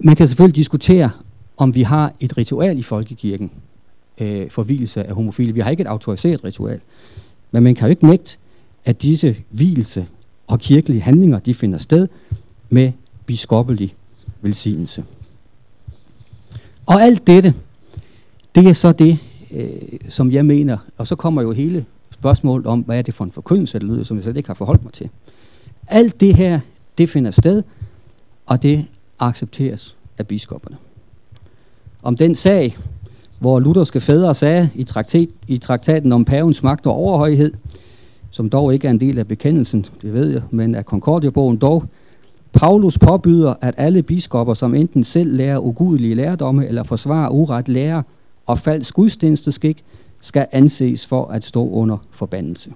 Man 0.00 0.16
kan 0.16 0.28
selvfølgelig 0.28 0.56
diskutere, 0.56 1.10
om 1.56 1.74
vi 1.74 1.82
har 1.82 2.12
et 2.20 2.36
ritual 2.36 2.78
i 2.78 2.82
folkekirken 2.82 3.50
øh, 4.18 4.50
for 4.50 4.62
hvilelse 4.62 5.04
af 5.04 5.14
homofile. 5.14 5.52
Vi 5.52 5.60
har 5.60 5.70
ikke 5.70 5.80
et 5.80 5.86
autoriseret 5.86 6.44
ritual. 6.44 6.80
Men 7.50 7.62
man 7.62 7.74
kan 7.74 7.86
jo 7.86 7.90
ikke 7.90 8.06
nægte, 8.06 8.36
at 8.84 9.02
disse 9.02 9.36
hvilelse 9.50 10.06
og 10.46 10.60
kirkelige 10.60 11.00
handlinger, 11.00 11.38
de 11.38 11.54
finder 11.54 11.78
sted 11.78 12.08
med 12.68 12.92
biskoppelig 13.26 13.94
velsignelse. 14.40 15.04
Og 16.86 17.02
alt 17.02 17.26
dette, 17.26 17.54
det 18.54 18.66
er 18.66 18.72
så 18.72 18.92
det, 18.92 19.18
øh, 19.50 19.70
som 20.08 20.32
jeg 20.32 20.46
mener, 20.46 20.78
og 20.96 21.06
så 21.06 21.16
kommer 21.16 21.42
jo 21.42 21.52
hele 21.52 21.84
spørgsmålet 22.10 22.66
om, 22.66 22.80
hvad 22.80 22.98
er 22.98 23.02
det 23.02 23.14
for 23.14 23.24
en 23.24 23.32
forkyndelse, 23.32 23.78
der 23.78 23.86
lyder, 23.86 24.04
som 24.04 24.16
jeg 24.16 24.24
slet 24.24 24.36
ikke 24.36 24.48
har 24.48 24.54
forholdt 24.54 24.84
mig 24.84 24.92
til. 24.92 25.08
Alt 25.88 26.20
det 26.20 26.36
her, 26.36 26.60
det 26.98 27.08
finder 27.08 27.30
sted, 27.30 27.62
og 28.46 28.62
det 28.62 28.86
accepteres 29.18 29.96
af 30.18 30.26
biskopperne. 30.26 30.76
Om 32.02 32.16
den 32.16 32.34
sag, 32.34 32.76
hvor 33.38 33.60
lutherske 33.60 34.00
fædre 34.00 34.34
sagde 34.34 34.70
i, 34.74 34.84
traktat, 34.84 35.28
i 35.48 35.58
traktaten 35.58 36.12
om 36.12 36.24
pavens 36.24 36.62
magt 36.62 36.86
og 36.86 36.92
overhøjhed, 36.94 37.52
som 38.30 38.50
dog 38.50 38.74
ikke 38.74 38.86
er 38.86 38.90
en 38.90 39.00
del 39.00 39.18
af 39.18 39.28
bekendelsen, 39.28 39.86
det 40.02 40.14
ved 40.14 40.30
jeg, 40.30 40.42
men 40.50 40.74
af 40.74 40.84
concordiabogen 40.84 41.56
dog, 41.56 41.84
Paulus 42.52 42.98
påbyder, 42.98 43.54
at 43.60 43.74
alle 43.76 44.02
biskopper, 44.02 44.54
som 44.54 44.74
enten 44.74 45.04
selv 45.04 45.36
lærer 45.36 45.58
ugudelige 45.58 46.14
lærdomme 46.14 46.66
eller 46.66 46.82
forsvarer 46.82 47.28
uret 47.28 47.68
lærer 47.68 48.02
og 48.46 48.58
falsk 48.58 48.94
gudstjenesteskik, 48.94 49.84
skal 50.20 50.46
anses 50.52 51.06
for 51.06 51.26
at 51.26 51.44
stå 51.44 51.68
under 51.68 51.96
forbandelse. 52.10 52.70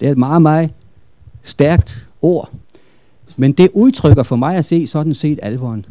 Det 0.00 0.06
er 0.06 0.12
et 0.12 0.18
meget, 0.18 0.42
meget 0.42 0.70
stærkt 1.42 2.08
ord, 2.22 2.50
men 3.40 3.52
det 3.52 3.70
udtrykker 3.72 4.22
for 4.22 4.36
mig 4.36 4.56
at 4.56 4.64
se 4.64 4.86
sådan 4.86 5.14
set 5.14 5.38
alvoren 5.42 5.86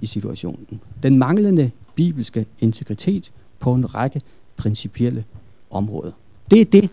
i 0.00 0.06
situationen. 0.06 0.80
Den 1.02 1.18
manglende 1.18 1.70
bibelske 1.94 2.46
integritet 2.60 3.30
på 3.60 3.74
en 3.74 3.94
række 3.94 4.20
principielle 4.56 5.24
områder. 5.70 6.10
Det 6.50 6.60
er 6.60 6.64
det, 6.64 6.90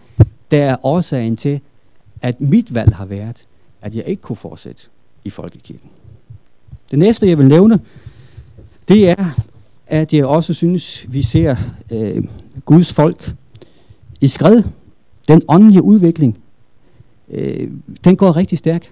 der 0.51 0.63
er 0.63 0.85
årsagen 0.85 1.37
til, 1.37 1.59
at 2.21 2.41
mit 2.41 2.75
valg 2.75 2.95
har 2.95 3.05
været, 3.05 3.45
at 3.81 3.95
jeg 3.95 4.03
ikke 4.07 4.21
kunne 4.21 4.35
fortsætte 4.35 4.81
i 5.23 5.29
folkekirken. 5.29 5.89
Det 6.91 6.99
næste, 6.99 7.27
jeg 7.27 7.37
vil 7.37 7.47
nævne, 7.47 7.79
det 8.87 9.09
er, 9.09 9.43
at 9.87 10.13
jeg 10.13 10.25
også 10.25 10.53
synes, 10.53 11.05
vi 11.07 11.21
ser 11.21 11.55
øh, 11.91 12.23
Guds 12.65 12.93
folk 12.93 13.33
i 14.21 14.27
skred. 14.27 14.63
Den 15.27 15.41
åndelige 15.47 15.81
udvikling, 15.81 16.37
øh, 17.29 17.71
den 18.03 18.15
går 18.15 18.35
rigtig 18.35 18.57
stærkt. 18.57 18.91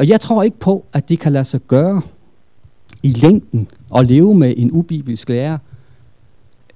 Og 0.00 0.08
jeg 0.08 0.20
tror 0.20 0.42
ikke 0.42 0.58
på, 0.58 0.84
at 0.92 1.08
det 1.08 1.18
kan 1.18 1.32
lade 1.32 1.44
sig 1.44 1.60
gøre 1.68 2.02
i 3.02 3.12
længden 3.12 3.68
at 3.96 4.06
leve 4.06 4.34
med 4.34 4.54
en 4.56 4.72
ubibelsk 4.72 5.28
lærer 5.28 5.58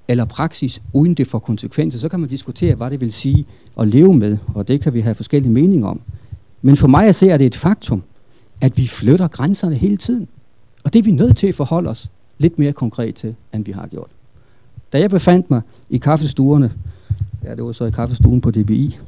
eller 0.09 0.25
praksis, 0.25 0.83
uden 0.93 1.15
det 1.15 1.27
får 1.27 1.39
konsekvenser. 1.39 1.99
Så 1.99 2.09
kan 2.09 2.21
man 2.21 2.29
diskutere, 2.29 2.75
hvad 2.75 2.91
det 2.91 3.01
vil 3.01 3.13
sige 3.13 3.47
at 3.81 3.89
leve 3.89 4.15
med, 4.15 4.37
og 4.55 4.69
det 4.69 4.81
kan 4.81 4.95
vi 4.95 5.01
have 5.01 5.15
forskellige 5.15 5.53
meninger 5.53 5.89
om. 5.89 6.01
Men 6.63 6.77
for 6.77 6.89
mig 6.89 7.07
at 7.07 7.15
se, 7.15 7.29
er 7.29 7.37
det 7.37 7.47
et 7.47 7.57
faktum, 7.57 8.03
at 8.61 8.79
vi 8.79 8.87
flytter 8.87 9.29
grænserne 9.29 9.75
hele 9.75 9.97
tiden. 9.97 10.29
Og 10.85 10.93
det 10.93 10.99
er 10.99 11.03
vi 11.03 11.11
nødt 11.11 11.37
til 11.37 11.47
at 11.47 11.55
forholde 11.55 11.91
os 11.91 12.11
lidt 12.39 12.59
mere 12.59 12.73
konkret 12.73 13.15
til, 13.15 13.35
end 13.55 13.65
vi 13.65 13.73
har 13.73 13.87
gjort. 13.87 14.11
Da 14.93 14.99
jeg 14.99 15.11
befandt 15.11 15.51
mig 15.51 15.61
i 15.91 15.99
kaffestuerne, 15.99 16.73
ja, 17.45 17.55
det 17.55 17.65
var 17.65 17.73
så 17.73 17.85
i 17.85 17.91
kaffestuen 17.91 18.41
på 18.41 18.51
DBI, 18.51 18.99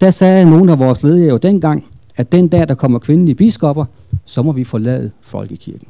der 0.00 0.10
sagde 0.10 0.50
nogle 0.50 0.72
af 0.72 0.78
vores 0.78 1.02
ledere 1.02 1.28
jo 1.28 1.36
dengang, 1.36 1.84
at 2.20 2.32
den 2.32 2.48
dag, 2.48 2.68
der 2.68 2.74
kommer 2.74 2.98
kvindelige 2.98 3.34
biskopper, 3.34 3.84
så 4.24 4.42
må 4.42 4.52
vi 4.52 4.64
forlade 4.64 5.10
folkekirken. 5.20 5.88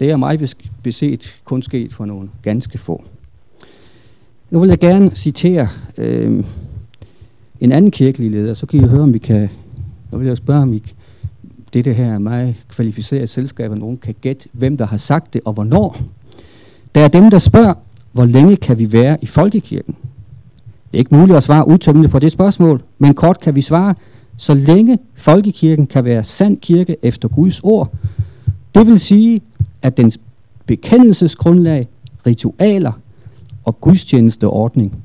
Det 0.00 0.10
er 0.10 0.16
mig 0.16 0.40
beset 0.82 1.36
kun 1.44 1.62
sket 1.62 1.92
for 1.92 2.04
nogle 2.04 2.28
ganske 2.42 2.78
få. 2.78 3.04
Nu 4.50 4.60
vil 4.60 4.68
jeg 4.68 4.78
gerne 4.78 5.10
citere 5.14 5.68
øh, 5.96 6.44
en 7.60 7.72
anden 7.72 7.90
kirkelig 7.90 8.30
leder, 8.30 8.54
så 8.54 8.66
kan 8.66 8.84
I 8.84 8.86
høre, 8.88 9.00
om 9.00 9.12
vi 9.12 9.18
kan... 9.18 9.48
Nu 10.12 10.18
vil 10.18 10.26
jeg 10.26 10.36
spørge, 10.36 10.62
om 10.62 10.72
I, 10.72 10.82
det 11.72 11.94
her 11.94 12.14
er 12.14 12.18
meget 12.18 12.54
kvalificeret 12.68 13.28
selskab, 13.28 13.70
og 13.70 13.78
nogen 13.78 13.96
kan 13.96 14.14
gætte, 14.20 14.48
hvem 14.52 14.76
der 14.76 14.86
har 14.86 14.96
sagt 14.96 15.34
det 15.34 15.40
og 15.44 15.52
hvornår. 15.52 15.96
Der 16.94 17.00
er 17.00 17.08
dem, 17.08 17.30
der 17.30 17.38
spørger, 17.38 17.74
hvor 18.12 18.24
længe 18.24 18.56
kan 18.56 18.78
vi 18.78 18.92
være 18.92 19.18
i 19.22 19.26
folkekirken? 19.26 19.94
Det 20.90 20.94
er 20.94 20.98
ikke 20.98 21.16
muligt 21.16 21.36
at 21.36 21.42
svare 21.42 21.68
udtømmende 21.68 22.08
på 22.08 22.18
det 22.18 22.32
spørgsmål, 22.32 22.82
men 22.98 23.14
kort 23.14 23.40
kan 23.40 23.54
vi 23.54 23.60
svare, 23.60 23.94
så 24.36 24.54
længe 24.54 24.98
folkekirken 25.14 25.86
kan 25.86 26.04
være 26.04 26.24
sand 26.24 26.56
kirke 26.56 26.96
efter 27.02 27.28
Guds 27.28 27.60
ord. 27.62 27.92
Det 28.74 28.86
vil 28.86 29.00
sige, 29.00 29.42
at 29.82 29.96
dens 29.96 30.18
bekendelsesgrundlag, 30.66 31.88
ritualer 32.26 32.92
og 33.64 33.80
gudstjenesteordning 33.80 35.04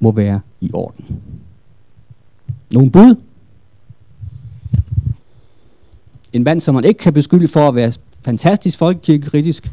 må 0.00 0.12
være 0.12 0.40
i 0.60 0.70
orden. 0.72 1.04
Nogle 2.72 2.90
bud? 2.90 3.16
En 6.32 6.44
mand, 6.44 6.60
som 6.60 6.74
man 6.74 6.84
ikke 6.84 6.98
kan 6.98 7.12
beskylde 7.12 7.48
for 7.48 7.68
at 7.68 7.74
være 7.74 7.92
fantastisk 8.22 8.78
folkekirkekritisk, 8.78 9.72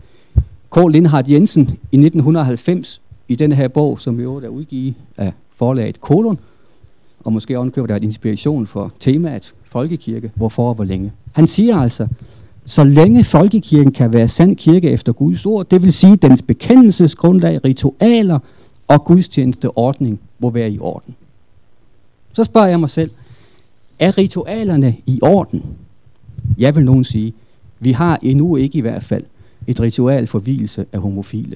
K. 0.72 0.78
Lindhardt 0.90 1.30
Jensen 1.30 1.62
i 1.92 1.98
1990 1.98 3.02
i 3.28 3.36
den 3.36 3.52
her 3.52 3.68
bog, 3.68 4.02
som 4.02 4.18
vi 4.18 4.24
er 4.24 4.48
udgivet 4.48 4.94
af 5.18 5.34
forlaget 5.56 6.02
Kolon, 6.02 6.40
og 7.24 7.34
måske 7.34 7.58
ovenkøber 7.58 7.88
der 7.88 7.96
et 7.96 8.04
inspiration 8.04 8.68
for 8.68 8.94
temaet 9.00 9.54
folkekirke, 9.64 10.32
hvorfor 10.36 10.70
og 10.70 10.76
hvor 10.76 10.84
længe. 10.84 11.12
Han 11.32 11.48
siger 11.48 11.78
altså, 11.78 12.08
så 12.66 12.84
længe 12.84 13.24
folkekirken 13.24 13.92
kan 13.92 14.14
være 14.14 14.28
sand 14.28 14.56
kirke 14.56 14.90
efter 14.90 15.14
Guds 15.14 15.46
ord, 15.46 15.70
det 15.70 15.82
vil 15.82 15.94
sige, 15.94 16.16
dens 16.16 16.42
bekendelsesgrundlag, 16.42 17.66
ritualer 17.66 18.40
og 18.88 19.06
gudstjenesteordning 19.06 20.20
må 20.40 20.50
være 20.50 20.72
i 20.72 20.80
orden. 20.80 21.16
Så 22.34 22.44
spørger 22.44 22.68
jeg 22.68 22.80
mig 22.80 22.90
selv, 22.90 23.12
er 24.00 24.18
ritualerne 24.18 24.96
i 25.06 25.20
orden? 25.22 25.64
Jeg 26.58 26.76
vil 26.76 26.86
nogen 26.86 27.04
sige, 27.04 27.34
vi 27.80 27.92
har 27.92 28.20
endnu 28.22 28.56
ikke 28.56 28.78
i 28.78 28.82
hvert 28.82 29.04
fald 29.04 29.24
et 29.68 29.80
ritual 29.80 30.28
for 30.28 30.40
hvilelse 30.40 30.86
af 30.94 31.00
homofile. 31.00 31.56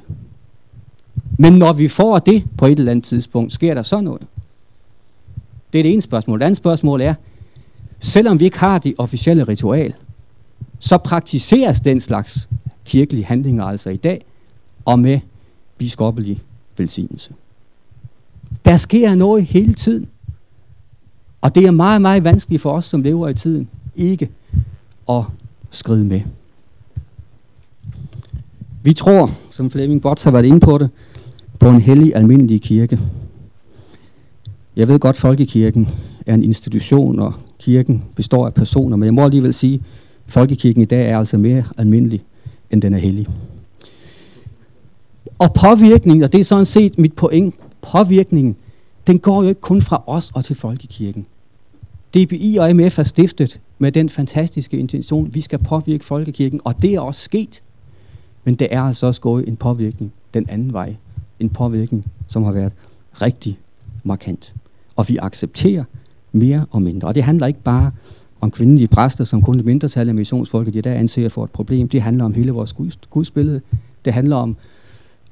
Men 1.38 1.54
når 1.54 1.74
vi 1.74 1.88
får 1.88 2.20
det 2.20 2.44
på 2.58 2.66
et 2.66 2.80
eller 2.80 2.92
andet 2.92 3.06
tidspunkt, 3.06 3.54
sker 3.54 3.74
der 3.74 3.84
så 3.84 4.02
noget? 4.02 4.22
Det 5.76 5.80
er 5.80 5.84
det 5.84 5.94
ene 5.94 6.02
spørgsmål. 6.02 6.40
Det 6.40 6.46
andet 6.46 6.58
spørgsmål 6.58 7.02
er, 7.02 7.14
selvom 8.00 8.40
vi 8.40 8.46
ikke 8.46 8.60
har 8.60 8.80
det 8.80 8.96
officielle 8.98 9.44
ritual, 9.44 9.94
så 10.80 10.98
praktiseres 10.98 11.80
den 11.80 12.00
slags 12.00 12.48
kirkelige 12.86 13.26
handlinger 13.26 13.64
altså 13.64 13.90
i 13.90 13.98
dag, 13.98 14.26
og 14.86 15.00
med 15.00 15.20
biskoppelig 15.78 16.42
velsignelse. 16.78 17.34
Der 18.66 18.78
sker 18.78 19.16
noget 19.16 19.46
hele 19.46 19.74
tiden. 19.74 20.08
Og 21.42 21.56
det 21.56 21.66
er 21.66 21.72
meget, 21.72 22.02
meget 22.02 22.24
vanskeligt 22.24 22.62
for 22.62 22.72
os, 22.72 22.86
som 22.86 23.02
lever 23.02 23.30
i 23.30 23.34
tiden, 23.34 23.70
ikke 23.96 24.30
at 25.10 25.24
skride 25.72 26.06
med. 26.06 26.22
Vi 28.84 28.94
tror, 28.94 29.32
som 29.52 29.72
Flemming 29.72 30.02
Bots 30.02 30.24
har 30.24 30.32
været 30.32 30.46
inde 30.46 30.60
på 30.60 30.78
det, 30.78 30.90
på 31.60 31.70
en 31.70 31.82
hellig 31.82 32.16
almindelig 32.16 32.62
kirke. 32.62 33.00
Jeg 34.76 34.88
ved 34.88 35.00
godt, 35.00 35.16
at 35.16 35.20
folkekirken 35.20 35.90
er 36.26 36.34
en 36.34 36.44
institution, 36.44 37.20
og 37.20 37.34
kirken 37.60 38.04
består 38.16 38.46
af 38.46 38.54
personer, 38.54 38.98
men 38.98 39.06
jeg 39.06 39.14
må 39.14 39.24
alligevel 39.24 39.54
sige, 39.54 39.74
at 40.28 40.32
folkekirken 40.32 40.82
i 40.82 40.86
dag 40.86 41.10
er 41.10 41.20
altså 41.20 41.38
mere 41.38 41.64
almindelig, 41.78 42.24
end 42.72 42.82
den 42.82 42.94
er 42.94 42.98
hellig. 42.98 43.28
Og 45.40 45.54
påvirkningen, 45.54 46.24
og 46.24 46.32
det 46.32 46.40
er 46.40 46.44
sådan 46.44 46.66
set 46.66 46.98
mit 46.98 47.14
point, 47.14 47.56
påvirkningen, 47.82 48.56
den 49.08 49.20
går 49.20 49.44
jo 49.44 49.50
ikke 49.50 49.62
kun 49.62 49.82
fra 49.82 50.04
os 50.08 50.32
og 50.34 50.46
til 50.46 50.56
folkekirken. 50.56 51.26
DBI 52.14 52.58
og 52.60 52.76
MF 52.76 53.00
er 53.00 53.04
stiftet 53.04 53.60
med 53.80 53.92
den 53.92 54.10
fantastiske 54.10 54.78
intention, 54.78 55.34
vi 55.34 55.42
skal 55.42 55.60
påvirke 55.60 56.06
folkekirken, 56.06 56.62
og 56.64 56.82
det 56.82 56.94
er 56.94 57.00
også 57.00 57.22
sket. 57.22 57.62
Men 58.44 58.56
det 58.56 58.68
er 58.72 58.82
altså 58.82 59.06
også 59.06 59.22
gået 59.22 59.48
en 59.48 59.56
påvirkning 59.56 60.14
den 60.34 60.50
anden 60.50 60.74
vej. 60.74 60.96
En 61.40 61.50
påvirkning, 61.50 62.06
som 62.28 62.44
har 62.44 62.52
været 62.52 62.74
rigtig 63.22 63.60
markant. 64.04 64.55
Og 64.96 65.10
vi 65.10 65.18
accepterer 65.18 65.84
mere 66.32 66.66
og 66.72 66.82
mindre. 66.82 67.08
Og 67.08 67.16
det 67.16 67.24
handler 67.24 67.48
ikke 67.48 67.64
bare 67.64 67.92
om 68.42 68.52
kvindelige 68.52 68.88
præster, 68.88 69.24
som 69.24 69.42
kun 69.42 69.60
et 69.60 69.66
mindretal 69.66 70.10
af 70.10 70.16
missionsfolket 70.16 70.76
i 70.76 70.82
der 70.82 70.94
anser 70.94 71.30
for 71.30 71.44
et 71.44 71.52
problem. 71.52 71.90
Det 71.90 72.02
handler 72.02 72.26
om 72.26 72.34
hele 72.34 72.52
vores 72.52 72.74
guds, 72.74 72.96
gudsbillede. 73.10 73.62
Det 74.06 74.14
handler 74.14 74.36
om, 74.36 74.56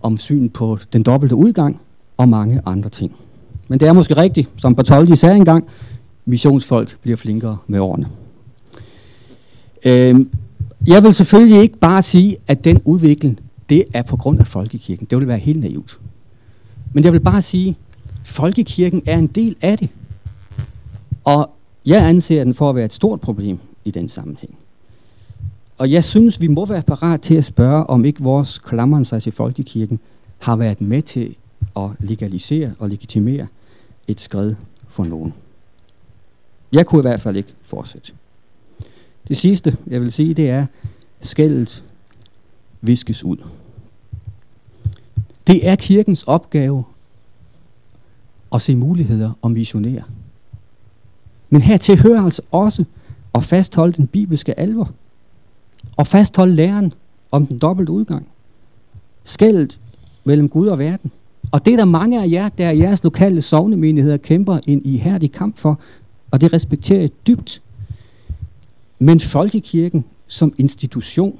om 0.01 0.17
syn 0.17 0.49
på 0.49 0.77
den 0.93 1.03
dobbelte 1.03 1.35
udgang 1.35 1.79
og 2.17 2.29
mange 2.29 2.61
andre 2.65 2.89
ting. 2.89 3.15
Men 3.67 3.79
det 3.79 3.87
er 3.87 3.93
måske 3.93 4.17
rigtigt, 4.17 4.49
som 4.57 4.75
Bartoldi 4.75 5.15
sagde 5.15 5.35
engang, 5.35 5.65
missionsfolk 6.25 6.97
bliver 7.01 7.17
flinkere 7.17 7.57
med 7.67 7.79
årene. 7.79 8.07
Øhm, 9.85 10.29
jeg 10.87 11.03
vil 11.03 11.13
selvfølgelig 11.13 11.61
ikke 11.61 11.77
bare 11.77 12.01
sige, 12.01 12.37
at 12.47 12.63
den 12.63 12.81
udvikling, 12.85 13.39
det 13.69 13.83
er 13.93 14.01
på 14.01 14.17
grund 14.17 14.39
af 14.39 14.47
folkekirken. 14.47 15.07
Det 15.09 15.17
vil 15.17 15.27
være 15.27 15.37
helt 15.37 15.59
naivt. 15.59 15.99
Men 16.93 17.03
jeg 17.03 17.13
vil 17.13 17.19
bare 17.19 17.41
sige, 17.41 17.77
folkekirken 18.23 19.03
er 19.05 19.17
en 19.17 19.27
del 19.27 19.55
af 19.61 19.77
det. 19.77 19.89
Og 21.23 21.49
jeg 21.85 22.07
anser 22.07 22.43
den 22.43 22.53
for 22.53 22.69
at 22.69 22.75
være 22.75 22.85
et 22.85 22.93
stort 22.93 23.21
problem 23.21 23.59
i 23.85 23.91
den 23.91 24.09
sammenhæng. 24.09 24.57
Og 25.77 25.91
jeg 25.91 26.03
synes, 26.03 26.41
vi 26.41 26.47
må 26.47 26.65
være 26.65 26.81
parat 26.81 27.21
til 27.21 27.35
at 27.35 27.45
spørge, 27.45 27.85
om 27.85 28.05
ikke 28.05 28.23
vores 28.23 28.59
klammeren 28.59 29.05
sig 29.05 29.23
til 29.23 29.31
folkekirken 29.31 29.99
har 30.39 30.55
været 30.55 30.81
med 30.81 31.01
til 31.01 31.35
at 31.75 31.89
legalisere 31.99 32.73
og 32.79 32.89
legitimere 32.89 33.47
et 34.07 34.21
skridt 34.21 34.57
for 34.87 35.03
nogen. 35.03 35.33
Jeg 36.71 36.85
kunne 36.85 36.99
i 36.99 37.01
hvert 37.01 37.21
fald 37.21 37.35
ikke 37.35 37.53
fortsætte. 37.61 38.11
Det 39.27 39.37
sidste, 39.37 39.77
jeg 39.87 40.01
vil 40.01 40.11
sige, 40.11 40.33
det 40.33 40.49
er, 40.49 40.65
skældet 41.21 41.83
viskes 42.81 43.23
ud. 43.23 43.37
Det 45.47 45.67
er 45.67 45.75
kirkens 45.75 46.23
opgave 46.23 46.83
og 48.53 48.61
se 48.61 48.75
muligheder 48.75 49.31
og 49.41 49.51
missionere. 49.51 50.03
Men 51.49 51.61
hertil 51.61 52.01
hører 52.01 52.21
altså 52.21 52.41
også 52.51 52.83
at 53.35 53.43
fastholde 53.43 53.93
den 53.93 54.07
bibelske 54.07 54.59
alvor. 54.59 54.91
Og 55.97 56.07
fastholde 56.07 56.55
læren 56.55 56.93
om 57.31 57.47
den 57.47 57.57
dobbelte 57.57 57.91
udgang. 57.91 58.27
Skældet 59.23 59.79
mellem 60.23 60.49
Gud 60.49 60.67
og 60.67 60.79
verden. 60.79 61.11
Og 61.51 61.65
det 61.65 61.73
er 61.73 61.77
der 61.77 61.85
mange 61.85 62.23
af 62.23 62.31
jer, 62.31 62.49
der 62.49 62.67
er 62.67 62.71
jeres 62.71 63.03
lokale 63.03 63.41
sovnemenigheder, 63.41 64.17
kæmper 64.17 64.59
en 64.67 64.81
ihærdig 64.85 65.31
kamp 65.31 65.57
for, 65.57 65.79
og 66.31 66.41
det 66.41 66.53
respekterer 66.53 66.99
jeg 66.99 67.09
dybt. 67.27 67.61
Men 68.99 69.19
folkekirken 69.19 70.05
som 70.27 70.53
institution, 70.57 71.39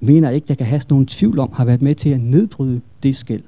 mener 0.00 0.28
jeg 0.28 0.34
ikke, 0.34 0.48
der 0.48 0.54
kan 0.54 0.66
have 0.66 0.82
nogen 0.90 1.06
tvivl 1.06 1.38
om, 1.38 1.52
har 1.52 1.64
været 1.64 1.82
med 1.82 1.94
til 1.94 2.10
at 2.10 2.20
nedbryde 2.20 2.80
det 3.02 3.16
skæld 3.16 3.42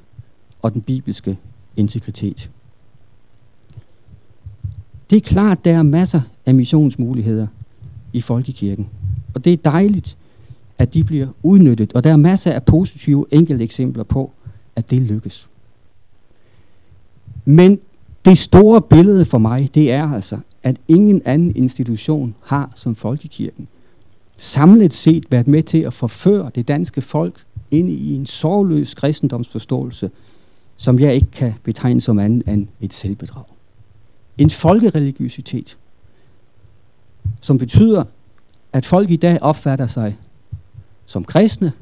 og 0.62 0.72
den 0.72 0.82
bibelske 0.82 1.38
integritet. 1.76 2.50
Det 5.11 5.16
er 5.16 5.21
klart, 5.21 5.64
der 5.64 5.78
er 5.78 5.83
masser 5.83 6.21
af 6.47 6.54
missionsmuligheder 6.54 7.47
i 8.12 8.21
folkekirken. 8.21 8.88
Og 9.35 9.45
det 9.45 9.52
er 9.52 9.56
dejligt, 9.56 10.16
at 10.78 10.95
de 10.95 11.04
bliver 11.04 11.28
udnyttet. 11.42 11.92
Og 11.92 12.04
der 12.04 12.12
er 12.12 12.16
masser 12.16 12.52
af 12.52 12.64
positive 12.64 13.26
enkelte 13.30 13.64
eksempler 13.64 14.04
på, 14.04 14.33
at 14.76 14.90
det 14.90 15.02
lykkes. 15.02 15.49
Men 17.45 17.80
det 18.25 18.38
store 18.38 18.83
billede 18.83 19.25
for 19.25 19.38
mig, 19.38 19.71
det 19.75 19.92
er 19.92 20.12
altså, 20.12 20.38
at 20.62 20.76
ingen 20.88 21.23
anden 21.25 21.56
institution 21.56 22.35
har 22.42 22.73
som 22.75 22.95
folkekirken 22.95 23.68
samlet 24.37 24.92
set 24.92 25.25
været 25.30 25.49
med 25.49 25.62
til 25.62 25.78
at 25.78 25.95
forføre 25.95 26.50
det 26.54 26.68
danske 26.68 27.00
folk 27.00 27.45
ind 27.71 27.90
i 27.90 28.14
en 28.14 28.26
sorgløs 28.26 28.95
kristendomsforståelse, 28.95 30.11
som 30.76 30.99
jeg 30.99 31.14
ikke 31.14 31.30
kan 31.33 31.54
betegne 31.62 32.00
som 32.00 32.18
andet 32.18 32.49
end 32.49 32.68
et 32.80 32.95
selvbedrag. 32.95 33.45
En 34.38 34.50
folkereligiøsitet, 34.50 35.76
som 37.40 37.59
betyder, 37.59 38.04
at 38.73 38.87
folk 38.87 39.11
i 39.11 39.16
dag 39.16 39.42
opfatter 39.42 39.87
sig 39.87 40.16
som 41.06 41.25
kristne, 41.25 41.73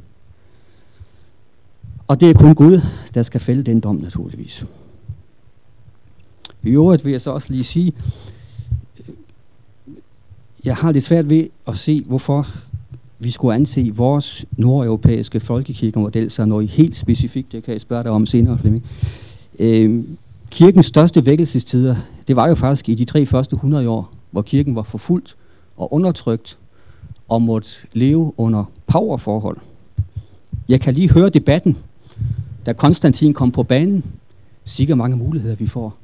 og 2.08 2.20
det 2.20 2.30
er 2.30 2.34
kun 2.34 2.54
Gud, 2.54 2.80
der 3.14 3.22
skal 3.22 3.40
fælde 3.40 3.62
den 3.62 3.80
dom 3.80 3.96
naturligvis. 3.96 4.64
I 6.62 6.68
øvrigt 6.68 7.04
vil 7.04 7.10
jeg 7.10 7.20
så 7.20 7.30
også 7.30 7.52
lige 7.52 7.64
sige, 7.64 7.92
jeg 10.64 10.76
har 10.76 10.92
lidt 10.92 11.04
svært 11.04 11.28
ved 11.28 11.48
at 11.66 11.76
se, 11.76 12.02
hvorfor 12.02 12.48
vi 13.18 13.30
skulle 13.30 13.54
anse 13.54 13.92
vores 13.94 14.44
nordeuropæiske 14.56 15.40
folkekirkemodel 15.40 16.30
som 16.30 16.48
noget 16.48 16.68
helt 16.68 16.96
specifikt. 16.96 17.52
Det 17.52 17.64
kan 17.64 17.72
jeg 17.72 17.80
spørge 17.80 18.02
dig 18.02 18.10
om 18.10 18.26
senere, 18.26 18.58
Flemming. 18.58 18.84
Øh, 19.58 20.04
kirkens 20.50 20.86
største 20.86 21.26
vækkelsestider, 21.26 21.96
det 22.28 22.36
var 22.36 22.48
jo 22.48 22.54
faktisk 22.54 22.88
i 22.88 22.94
de 22.94 23.04
tre 23.04 23.26
første 23.26 23.54
100 23.54 23.88
år, 23.88 24.12
hvor 24.30 24.42
kirken 24.42 24.76
var 24.76 24.82
forfulgt 24.82 25.36
og 25.76 25.92
undertrykt 25.92 26.58
og 27.28 27.42
måtte 27.42 27.70
leve 27.92 28.32
under 28.36 28.64
powerforhold. 28.86 29.56
Jeg 30.68 30.80
kan 30.80 30.94
lige 30.94 31.10
høre 31.10 31.28
debatten, 31.30 31.76
da 32.66 32.72
Konstantin 32.72 33.34
kom 33.34 33.52
på 33.52 33.62
banen. 33.62 34.04
Sikkert 34.64 34.98
mange 34.98 35.16
muligheder 35.16 35.56
vi 35.56 35.66
får, 35.66 35.96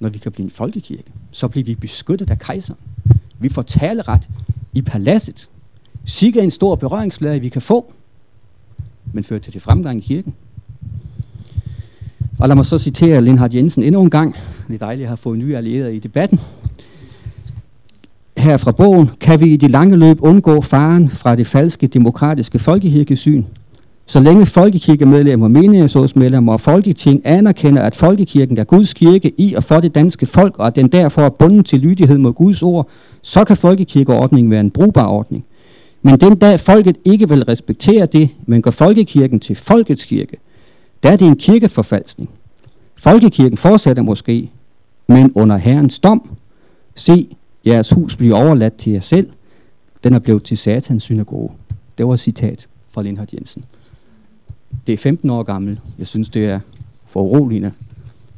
når 0.00 0.08
vi 0.08 0.18
kan 0.18 0.32
blive 0.32 0.44
en 0.44 0.50
folkekirke. 0.50 1.12
Så 1.30 1.48
bliver 1.48 1.64
vi 1.64 1.74
beskyttet 1.74 2.30
af 2.30 2.38
kejseren. 2.38 2.80
Vi 3.38 3.48
får 3.48 3.62
taleret 3.62 4.28
i 4.72 4.82
paladset. 4.82 5.48
Sikker 6.04 6.42
en 6.42 6.50
stor 6.50 6.74
berøringsflade, 6.74 7.40
vi 7.40 7.48
kan 7.48 7.62
få, 7.62 7.92
men 9.12 9.24
fører 9.24 9.40
til 9.40 9.54
det 9.54 9.62
fremgang 9.62 9.98
i 9.98 10.00
kirken. 10.00 10.34
Og 12.38 12.48
lad 12.48 12.56
mig 12.56 12.66
så 12.66 12.78
citere 12.78 13.22
Lindhard 13.22 13.54
Jensen 13.54 13.82
endnu 13.82 14.02
en 14.02 14.10
gang. 14.10 14.36
Det 14.68 14.74
er 14.74 14.78
dejligt 14.78 15.04
at 15.04 15.08
have 15.08 15.16
fået 15.16 15.38
nye 15.38 15.56
allierede 15.56 15.96
i 15.96 15.98
debatten. 15.98 16.40
Her 18.36 18.56
fra 18.56 18.72
bogen 18.72 19.10
kan 19.20 19.40
vi 19.40 19.52
i 19.52 19.56
det 19.56 19.70
lange 19.70 19.96
løb 19.96 20.18
undgå 20.20 20.60
faren 20.60 21.08
fra 21.08 21.36
det 21.36 21.46
falske 21.46 21.86
demokratiske 21.86 22.58
folkekirkesyn. 22.58 23.44
Så 24.06 24.20
længe 24.20 24.46
folkekirkemedlemmer, 24.46 25.48
menighedsrådsmedlemmer 25.48 26.52
og 26.52 26.60
folketing 26.60 27.22
anerkender, 27.24 27.82
at 27.82 27.96
folkekirken 27.96 28.58
er 28.58 28.64
Guds 28.64 28.92
kirke 28.92 29.32
i 29.38 29.54
og 29.54 29.64
for 29.64 29.80
det 29.80 29.94
danske 29.94 30.26
folk, 30.26 30.58
og 30.58 30.66
at 30.66 30.76
den 30.76 30.88
derfor 30.88 31.22
er 31.22 31.28
bundet 31.28 31.66
til 31.66 31.80
lydighed 31.80 32.18
mod 32.18 32.32
Guds 32.32 32.62
ord, 32.62 32.88
så 33.22 33.44
kan 33.44 33.56
folkekirkeordningen 33.56 34.50
være 34.50 34.60
en 34.60 34.70
brugbar 34.70 35.06
ordning. 35.06 35.44
Men 36.06 36.20
den 36.20 36.38
dag 36.38 36.60
folket 36.60 36.96
ikke 37.04 37.28
vil 37.28 37.44
respektere 37.44 38.06
det, 38.06 38.28
men 38.46 38.62
gør 38.62 38.70
folkekirken 38.70 39.40
til 39.40 39.56
folkets 39.56 40.04
kirke, 40.04 40.36
der 41.02 41.12
er 41.12 41.16
det 41.16 41.26
en 41.26 41.36
kirkeforfalskning. 41.36 42.30
Folkekirken 42.96 43.58
fortsætter 43.58 44.02
måske, 44.02 44.50
men 45.06 45.32
under 45.34 45.56
Herrens 45.56 45.98
dom. 45.98 46.30
Se, 46.94 47.36
jeres 47.66 47.90
hus 47.90 48.16
bliver 48.16 48.36
overladt 48.36 48.76
til 48.76 48.92
jer 48.92 49.00
selv. 49.00 49.30
Den 50.04 50.14
er 50.14 50.18
blevet 50.18 50.42
til 50.42 50.58
satans 50.58 51.02
synagoge. 51.02 51.50
Det 51.98 52.06
var 52.06 52.14
et 52.14 52.20
citat 52.20 52.68
fra 52.90 53.02
Lindhard 53.02 53.28
Jensen. 53.32 53.64
Det 54.86 54.92
er 54.92 54.96
15 54.96 55.30
år 55.30 55.42
gammel. 55.42 55.80
Jeg 55.98 56.06
synes, 56.06 56.28
det 56.28 56.44
er 56.44 56.60
for 57.06 57.22
uroligende 57.22 57.72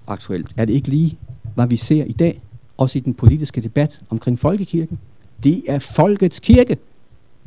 aktuelt. 0.06 0.52
Er 0.56 0.64
det 0.64 0.74
ikke 0.74 0.88
lige, 0.88 1.16
hvad 1.54 1.66
vi 1.66 1.76
ser 1.76 2.04
i 2.04 2.12
dag, 2.12 2.40
også 2.76 2.98
i 2.98 3.00
den 3.00 3.14
politiske 3.14 3.60
debat 3.60 4.00
omkring 4.10 4.38
folkekirken? 4.38 4.98
Det 5.44 5.62
er 5.68 5.78
folkets 5.78 6.40
kirke. 6.40 6.76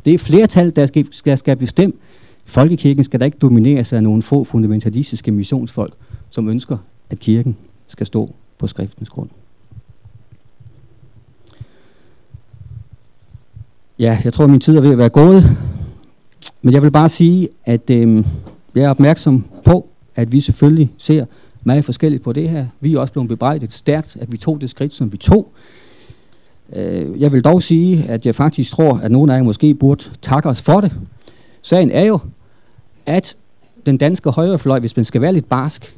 Det 0.06 0.14
er 0.14 0.18
flertal, 0.18 0.76
der 0.76 0.86
skal, 0.86 1.08
skal, 1.12 1.38
skal 1.38 1.56
bestemme. 1.56 1.94
Folkekirken 2.46 3.04
skal 3.04 3.20
da 3.20 3.26
ikke 3.26 3.38
domineres 3.38 3.94
af 3.94 4.04
nogle 4.04 4.22
få 4.22 4.44
fundamentalistiske 4.44 5.32
missionsfolk, 5.32 5.94
som 6.30 6.50
ønsker, 6.50 6.78
at 7.10 7.20
kirken 7.20 7.58
skal 7.88 8.06
stå 8.06 8.34
på 8.58 8.68
skriftens 8.68 9.10
grund. 9.10 9.30
Ja, 14.00 14.22
jeg 14.24 14.34
tror, 14.34 14.48
min 14.48 14.60
tid 14.60 14.78
er 14.78 14.82
ved 14.82 14.92
at 14.92 14.98
være 14.98 15.10
gået. 15.10 15.58
Men 16.62 16.74
jeg 16.74 16.82
vil 16.82 16.92
bare 16.92 17.10
sige, 17.10 17.50
at 17.66 17.90
øh, 17.90 18.26
jeg 18.76 18.84
er 18.84 18.90
opmærksom 18.90 19.46
på, 19.66 19.88
at 20.16 20.32
vi 20.32 20.40
selvfølgelig 20.40 20.92
ser 20.98 21.26
meget 21.64 21.86
forskelligt 21.86 22.24
på 22.24 22.34
det 22.34 22.50
her. 22.50 22.68
Vi 22.80 22.94
er 22.94 23.00
også 23.00 23.14
blevet 23.14 23.30
bebrejdet 23.30 23.74
stærkt, 23.74 24.18
at 24.22 24.32
vi 24.32 24.38
tog 24.38 24.62
det 24.62 24.70
skridt, 24.70 24.94
som 24.94 25.12
vi 25.12 25.18
tog. 25.18 25.52
Øh, 26.74 27.22
jeg 27.22 27.32
vil 27.32 27.44
dog 27.44 27.64
sige, 27.64 28.06
at 28.10 28.26
jeg 28.26 28.36
faktisk 28.36 28.72
tror, 28.72 28.98
at 28.98 29.12
nogle 29.12 29.34
af 29.34 29.38
jer 29.38 29.44
måske 29.44 29.74
burde 29.74 30.06
takke 30.22 30.50
os 30.50 30.62
for 30.62 30.82
det. 30.82 30.92
Sagen 31.62 31.92
er 31.92 32.04
jo, 32.04 32.20
at 33.06 33.36
den 33.86 33.98
danske 33.98 34.30
højrefløj, 34.30 34.80
hvis 34.80 34.96
man 34.96 35.06
skal 35.06 35.22
være 35.22 35.34
lidt 35.34 35.50
barsk, 35.50 35.96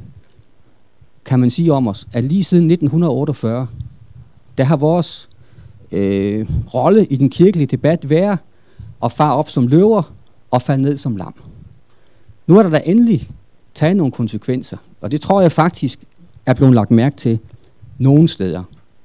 kan 1.25 1.39
man 1.39 1.49
sige 1.49 1.73
om 1.73 1.87
os, 1.87 2.07
at 2.13 2.23
lige 2.23 2.43
siden 2.43 2.71
1948, 2.71 3.67
der 4.57 4.63
har 4.63 4.75
vores 4.75 5.29
øh, 5.91 6.47
rolle 6.73 7.05
i 7.05 7.15
den 7.15 7.29
kirkelige 7.29 7.67
debat 7.67 8.09
været 8.09 8.39
at 9.03 9.11
far 9.11 9.33
op 9.33 9.49
som 9.49 9.67
løver 9.67 10.13
og 10.51 10.61
falde 10.61 10.81
ned 10.81 10.97
som 10.97 11.15
lam. 11.15 11.33
Nu 12.47 12.57
er 12.57 12.63
der 12.63 12.69
da 12.69 12.81
endelig 12.85 13.29
taget 13.73 13.97
nogle 13.97 14.11
konsekvenser, 14.11 14.77
og 15.01 15.11
det 15.11 15.21
tror 15.21 15.41
jeg 15.41 15.51
faktisk 15.51 15.99
er 16.45 16.53
blevet 16.53 16.73
lagt 16.73 16.91
mærke 16.91 17.15
til 17.15 17.39
nogle 17.97 18.27
steder. 18.27 18.63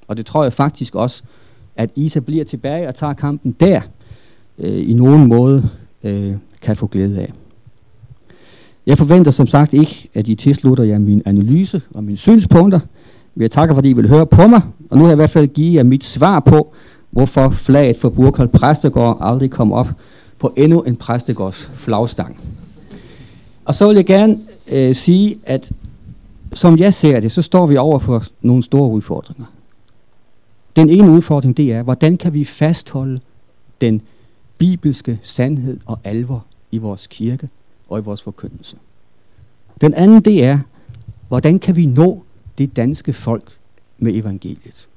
Og 0.09 0.17
det 0.17 0.27
tror 0.27 0.43
jeg 0.43 0.53
faktisk 0.53 0.95
også, 0.95 1.23
at 1.77 1.91
Isa 1.95 2.21
bliver 2.21 2.45
tilbage 2.45 2.89
og 2.89 2.95
tager 2.95 3.13
kampen 3.13 3.57
der, 3.61 3.81
øh, 4.59 4.91
i 4.91 4.93
nogen 4.93 5.27
måde 5.27 5.69
øh, 6.05 6.35
kan 6.63 6.77
få 6.77 6.87
glæde 6.87 7.21
af. 7.21 7.33
Jeg 8.87 8.99
forventer 8.99 9.31
som 9.31 9.47
sagt 9.47 9.75
ikke, 9.75 10.09
at 10.15 10.29
I 10.29 10.35
tilslutter 10.35 10.85
jer 10.85 10.99
min 10.99 11.23
analyse 11.25 11.83
og 11.95 12.05
mine 12.05 12.19
synspunkter. 12.19 12.81
Jeg 13.37 13.51
takker, 13.51 13.75
fordi 13.75 13.91
I 13.91 13.93
vil 13.93 14.09
høre 14.09 14.27
på 14.27 14.47
mig, 14.47 14.61
og 14.91 14.97
nu 14.97 15.03
har 15.05 15.11
jeg 15.11 15.15
i 15.15 15.21
hvert 15.21 15.31
fald 15.31 15.49
givet 15.49 15.75
jer 15.75 15.83
mit 15.83 16.05
svar 16.05 16.41
på, 16.41 16.75
hvorfor 17.11 17.51
flaget 17.51 17.97
for 17.97 18.09
Burkhold 18.09 18.49
Præstegård 18.49 19.19
aldrig 19.21 19.51
kom 19.51 19.73
op 19.73 19.89
på 20.39 20.53
endnu 20.57 20.83
en 20.83 20.97
præstegårds 20.97 21.71
flagstang. 21.75 22.41
Og 23.65 23.75
så 23.75 23.87
vil 23.87 23.97
jeg 23.97 24.07
gerne 24.07 24.39
øh, 24.73 24.95
sige, 24.95 25.39
at 25.45 25.73
som 26.55 26.79
jeg 26.79 26.95
ser 26.95 27.21
det, 27.21 27.33
så 27.33 27.43
står 27.43 27.67
vi 27.67 27.77
over 27.77 27.99
for 27.99 28.25
nogle 28.43 28.63
store 28.63 28.91
udfordringer. 28.91 29.45
Den 30.77 30.91
ene 30.91 31.11
udfordring, 31.11 31.57
det 31.57 31.73
er, 31.73 31.83
hvordan 31.83 32.17
kan 32.17 32.35
vi 32.35 32.45
fastholde 32.45 33.21
den 33.81 34.03
bibelske 34.59 35.19
sandhed 35.23 35.81
og 35.87 35.99
alvor 36.05 36.45
i 36.71 36.79
vores 36.79 37.07
kirke 37.07 37.49
og 37.89 37.99
i 37.99 38.03
vores 38.03 38.23
forkyndelse. 38.23 38.77
Den 39.81 39.95
anden, 39.95 40.21
det 40.21 40.45
er, 40.45 40.59
hvordan 41.29 41.59
kan 41.59 41.77
vi 41.77 41.87
nå 41.87 42.23
det 42.59 42.77
danske 42.77 43.13
folk 43.13 43.59
med 43.99 44.15
evangeliet? 44.15 44.89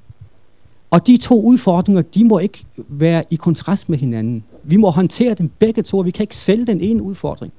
Og 0.90 1.06
de 1.06 1.16
to 1.16 1.42
udfordringer, 1.42 2.02
de 2.02 2.24
må 2.24 2.38
ikke 2.38 2.64
være 2.76 3.24
i 3.30 3.36
kontrast 3.36 3.88
med 3.88 3.98
hinanden. 3.98 4.44
Vi 4.62 4.76
må 4.76 4.90
håndtere 4.90 5.34
dem 5.34 5.50
begge 5.58 5.82
to, 5.82 5.98
og 5.98 6.04
vi 6.04 6.10
kan 6.10 6.22
ikke 6.22 6.36
sælge 6.36 6.66
den 6.66 6.80
ene 6.80 7.02
udfordring 7.02 7.52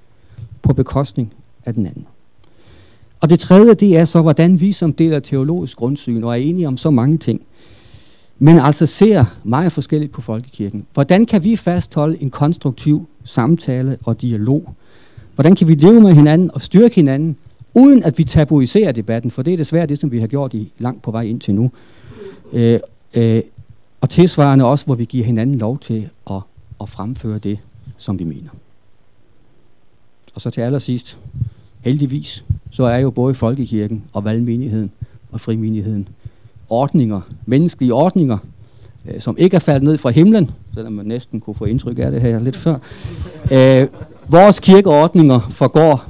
på 0.62 0.74
bekostning 0.74 1.34
af 1.66 1.74
den 1.74 1.86
anden. 1.86 2.06
Og 3.20 3.30
det 3.30 3.40
tredje, 3.40 3.74
det 3.74 3.98
er 3.98 4.06
så, 4.06 4.22
hvordan 4.22 4.60
vi 4.60 4.72
som 4.72 4.94
del 4.94 5.14
af 5.14 5.24
teologisk 5.24 5.78
grundsyn, 5.78 6.24
og 6.24 6.32
er 6.32 6.36
enige 6.36 6.68
om 6.68 6.78
så 6.78 6.90
mange 6.90 7.18
ting, 7.18 7.42
men 8.44 8.60
altså 8.60 8.86
ser 8.86 9.26
meget 9.44 9.72
forskelligt 9.72 10.12
på 10.12 10.22
folkekirken. 10.22 10.86
Hvordan 10.94 11.26
kan 11.26 11.44
vi 11.44 11.56
fastholde 11.56 12.22
en 12.22 12.30
konstruktiv 12.30 13.08
samtale 13.24 13.98
og 14.04 14.22
dialog? 14.22 14.76
Hvordan 15.36 15.56
kan 15.56 15.68
vi 15.68 15.76
leve 15.76 16.02
med 16.02 16.14
hinanden 16.14 16.52
og 16.54 16.62
styrke 16.62 16.96
hinanden, 16.96 17.38
uden 17.74 18.04
at 18.04 18.18
vi 18.18 18.24
tabuiserer 18.24 18.92
debatten? 18.92 19.32
For 19.32 19.42
det 19.42 19.54
er 19.54 19.58
desværre 19.58 19.86
det, 19.86 20.00
som 20.00 20.12
vi 20.12 20.20
har 20.20 20.28
gjort 20.28 20.54
i 20.54 20.72
langt 20.80 21.02
på 21.02 21.12
vej 21.12 21.22
ind 21.22 21.42
til 21.42 21.56
nu. 21.56 21.72
Øh, 22.54 22.80
øh, 23.14 23.42
og 24.02 24.10
tilsvarende 24.10 24.66
også, 24.66 24.86
hvor 24.86 24.96
vi 24.96 25.06
giver 25.06 25.26
hinanden 25.26 25.56
lov 25.56 25.80
til 25.80 26.10
at, 26.30 26.42
at 26.82 26.90
fremføre 26.90 27.40
det, 27.40 27.60
som 27.98 28.20
vi 28.20 28.24
mener. 28.24 28.50
Og 30.36 30.42
så 30.42 30.50
til 30.50 30.62
allersidst, 30.62 31.18
heldigvis, 31.82 32.44
så 32.72 32.84
er 32.84 32.98
jo 32.98 33.12
både 33.12 33.34
folkekirken 33.34 34.04
og 34.14 34.26
valgmenigheden 34.26 34.92
og 35.32 35.42
frimenigheden 35.42 36.08
ordninger, 36.72 37.22
menneskelige 37.46 37.94
ordninger, 37.94 38.38
øh, 39.06 39.22
som 39.22 39.38
ikke 39.38 39.56
er 39.56 39.60
faldet 39.60 39.84
ned 39.84 39.98
fra 39.98 40.10
himlen, 40.10 40.52
selvom 40.74 40.94
man 40.94 41.06
næsten 41.06 41.40
kunne 41.40 41.56
få 41.56 41.66
indtryk 41.66 42.00
af 42.00 42.12
det 42.12 42.22
her 42.22 42.40
lidt 42.40 42.56
før. 42.56 42.78
Øh, 43.52 43.88
vores 44.28 44.60
kirkeordninger 44.60 45.40
forgår, 45.52 46.04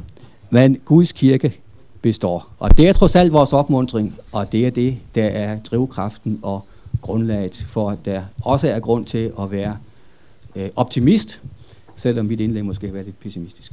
men 0.50 0.78
Guds 0.86 1.12
kirke 1.12 1.54
består. 2.02 2.48
Og 2.60 2.78
det 2.78 2.90
er 2.90 2.94
trods 2.94 3.16
alt 3.16 3.34
vores 3.34 3.54
opmundring, 3.54 4.16
og 4.32 4.52
det 4.52 4.68
er 4.68 4.72
det, 4.72 4.98
der 5.16 5.26
er 5.26 5.60
drivkraften 5.60 6.40
og 6.42 6.66
grundlaget 7.02 7.66
for, 7.68 7.90
at 7.90 7.98
der 8.06 8.22
også 8.42 8.68
er 8.68 8.80
grund 8.80 9.06
til 9.06 9.32
at 9.42 9.52
være 9.52 9.78
øh, 10.56 10.70
optimist, 10.76 11.42
selvom 11.96 12.26
mit 12.26 12.40
indlæg 12.40 12.66
måske 12.66 12.88
har 12.88 12.94
været 12.94 13.06
lidt 13.06 13.20
pessimistisk. 13.20 13.72